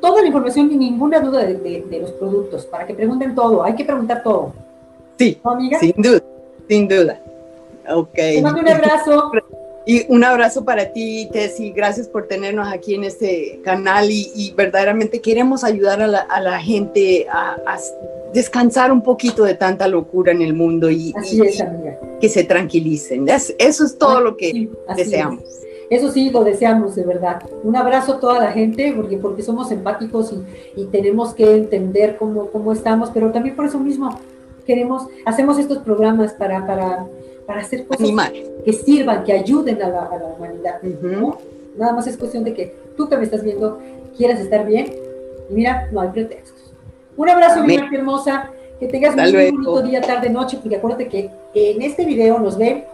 toda 0.00 0.22
la 0.22 0.26
información 0.26 0.70
y 0.72 0.76
ninguna 0.76 1.20
duda 1.20 1.44
de, 1.44 1.98
los 2.00 2.12
productos, 2.12 2.64
para 2.66 2.86
que 2.86 2.94
pregunten 2.94 3.34
todo, 3.34 3.62
hay 3.62 3.74
que 3.74 3.84
preguntar 3.84 4.22
todo. 4.22 4.52
Sí, 5.18 5.38
amiga? 5.44 5.78
sin 5.78 5.94
duda, 5.96 6.22
sin 6.68 6.88
duda. 6.88 7.20
Ok. 7.88 8.14
Te 8.14 8.42
mando 8.42 8.60
un 8.60 8.68
abrazo. 8.68 9.32
Y 9.86 10.06
un 10.08 10.22
abrazo 10.22 10.64
para 10.64 10.92
ti, 10.92 11.28
Tessy. 11.32 11.72
Gracias 11.72 12.06
por 12.06 12.28
tenernos 12.28 12.68
aquí 12.70 12.94
en 12.94 13.04
este 13.04 13.60
canal 13.64 14.08
y, 14.10 14.52
verdaderamente 14.56 15.20
queremos 15.20 15.64
ayudar 15.64 16.02
a 16.02 16.06
la, 16.06 16.60
gente 16.60 17.26
a, 17.30 17.56
descansar 18.32 18.92
un 18.92 19.02
poquito 19.02 19.42
de 19.42 19.54
tanta 19.54 19.88
locura 19.88 20.32
en 20.32 20.42
el 20.42 20.54
mundo 20.54 20.90
y, 20.90 21.12
que 22.20 22.28
se 22.28 22.44
tranquilicen. 22.44 23.26
eso 23.28 23.84
es 23.84 23.98
todo 23.98 24.20
lo 24.20 24.36
que 24.36 24.68
deseamos. 24.96 25.42
Eso 25.90 26.12
sí, 26.12 26.30
lo 26.30 26.44
deseamos 26.44 26.94
de 26.94 27.04
verdad. 27.04 27.42
Un 27.64 27.74
abrazo 27.74 28.14
a 28.14 28.20
toda 28.20 28.38
la 28.38 28.52
gente, 28.52 28.94
porque, 28.96 29.16
porque 29.16 29.42
somos 29.42 29.72
empáticos 29.72 30.32
y, 30.76 30.84
tenemos 30.84 31.34
que 31.34 31.56
entender 31.56 32.16
cómo, 32.16 32.46
cómo, 32.46 32.72
estamos, 32.72 33.10
pero 33.12 33.32
también 33.32 33.56
por 33.56 33.66
eso 33.66 33.80
mismo 33.80 34.16
queremos, 34.64 35.08
hacemos 35.24 35.58
estos 35.58 35.78
programas 35.78 36.32
para, 36.34 36.64
para, 36.64 37.06
para 37.44 37.60
hacer 37.60 37.86
cosas 37.86 38.08
que 38.64 38.72
sirvan, 38.72 39.24
que 39.24 39.32
ayuden 39.32 39.82
a 39.82 39.88
la, 39.88 40.34
humanidad. 40.38 40.80
Nada 41.76 41.92
más 41.92 42.06
es 42.06 42.16
cuestión 42.16 42.44
de 42.44 42.54
que 42.54 42.72
tú 42.96 43.08
que 43.08 43.16
me 43.16 43.24
estás 43.24 43.42
viendo 43.42 43.80
quieras 44.16 44.38
estar 44.38 44.64
bien 44.64 44.94
y 45.50 45.54
mira, 45.54 45.88
no 45.90 46.02
hay 46.02 46.10
pretextos. 46.10 46.72
Un 47.16 47.28
abrazo, 47.28 47.64
mi 47.64 47.74
hermosa. 47.74 48.50
Que 48.78 48.86
tengas 48.86 49.14
un 49.14 49.20
muy 49.20 49.50
bonito 49.50 49.82
día, 49.82 50.00
tarde, 50.00 50.30
noche, 50.30 50.56
porque 50.58 50.76
acuérdate 50.76 51.08
que 51.08 51.30
en 51.52 51.82
este 51.82 52.06
video 52.06 52.38
nos 52.38 52.56
ven 52.56 52.84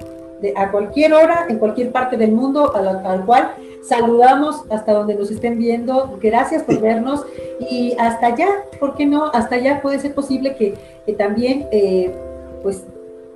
a 0.55 0.71
cualquier 0.71 1.15
hora, 1.15 1.47
en 1.49 1.59
cualquier 1.59 1.93
parte 1.93 2.17
del 2.17 2.33
mundo, 2.33 2.75
al, 2.75 3.25
cual 3.25 3.55
saludamos 3.83 4.65
hasta 4.71 4.93
donde 4.93 5.15
nos 5.15 5.31
estén 5.31 5.59
viendo. 5.59 6.19
Gracias 6.21 6.63
por 6.63 6.81
vernos 6.81 7.25
y 7.71 7.97
hasta 7.99 8.29
allá, 8.29 8.49
¿por 8.79 8.95
qué 8.95 9.07
no? 9.07 9.27
Hasta 9.33 9.57
allá 9.57 9.81
puede 9.81 9.99
ser 9.99 10.15
posible 10.15 10.57
que, 10.57 10.75
también 11.15 11.67
eh, 11.71 12.13
pues 12.63 12.85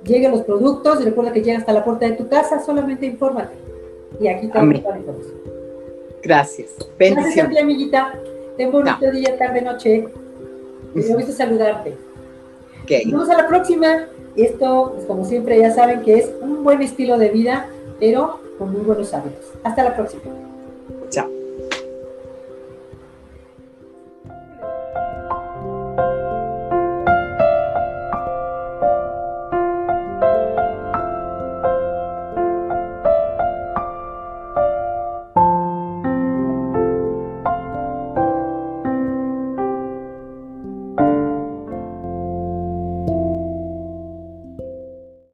lleguen 0.03 0.31
los 0.31 0.41
productos. 0.41 1.03
Recuerda 1.03 1.33
que 1.33 1.41
llega 1.41 1.57
hasta 1.57 1.73
la 1.73 1.83
puerta 1.83 2.05
de 2.05 2.13
tu 2.13 2.27
casa, 2.27 2.59
solamente 2.59 3.05
infórmate. 3.05 3.55
Y 4.19 4.27
aquí 4.27 4.47
también 4.47 4.83
información. 4.85 5.35
Gracias. 6.21 6.75
Bendición. 6.99 7.47
Gracias, 7.47 7.63
amiguita. 7.63 8.13
Ten 8.57 8.67
un 8.67 8.73
bonito 8.73 9.11
día, 9.11 9.37
tarde, 9.37 9.61
noche. 9.61 10.07
Me 10.93 11.15
gusta 11.15 11.31
saludarte. 11.31 12.10
Okay. 12.91 13.05
Nos 13.05 13.21
vemos 13.21 13.29
a 13.29 13.41
la 13.41 13.47
próxima. 13.47 14.07
Esto, 14.35 14.91
pues, 14.95 15.05
como 15.05 15.23
siempre, 15.23 15.57
ya 15.57 15.73
saben 15.73 16.01
que 16.01 16.15
es 16.15 16.29
un 16.41 16.63
buen 16.63 16.81
estilo 16.81 17.17
de 17.17 17.29
vida, 17.29 17.67
pero 18.01 18.41
con 18.57 18.73
muy 18.73 18.81
buenos 18.81 19.13
hábitos. 19.13 19.45
Hasta 19.63 19.83
la 19.83 19.95
próxima. 19.95 20.23
Chao. 21.09 21.40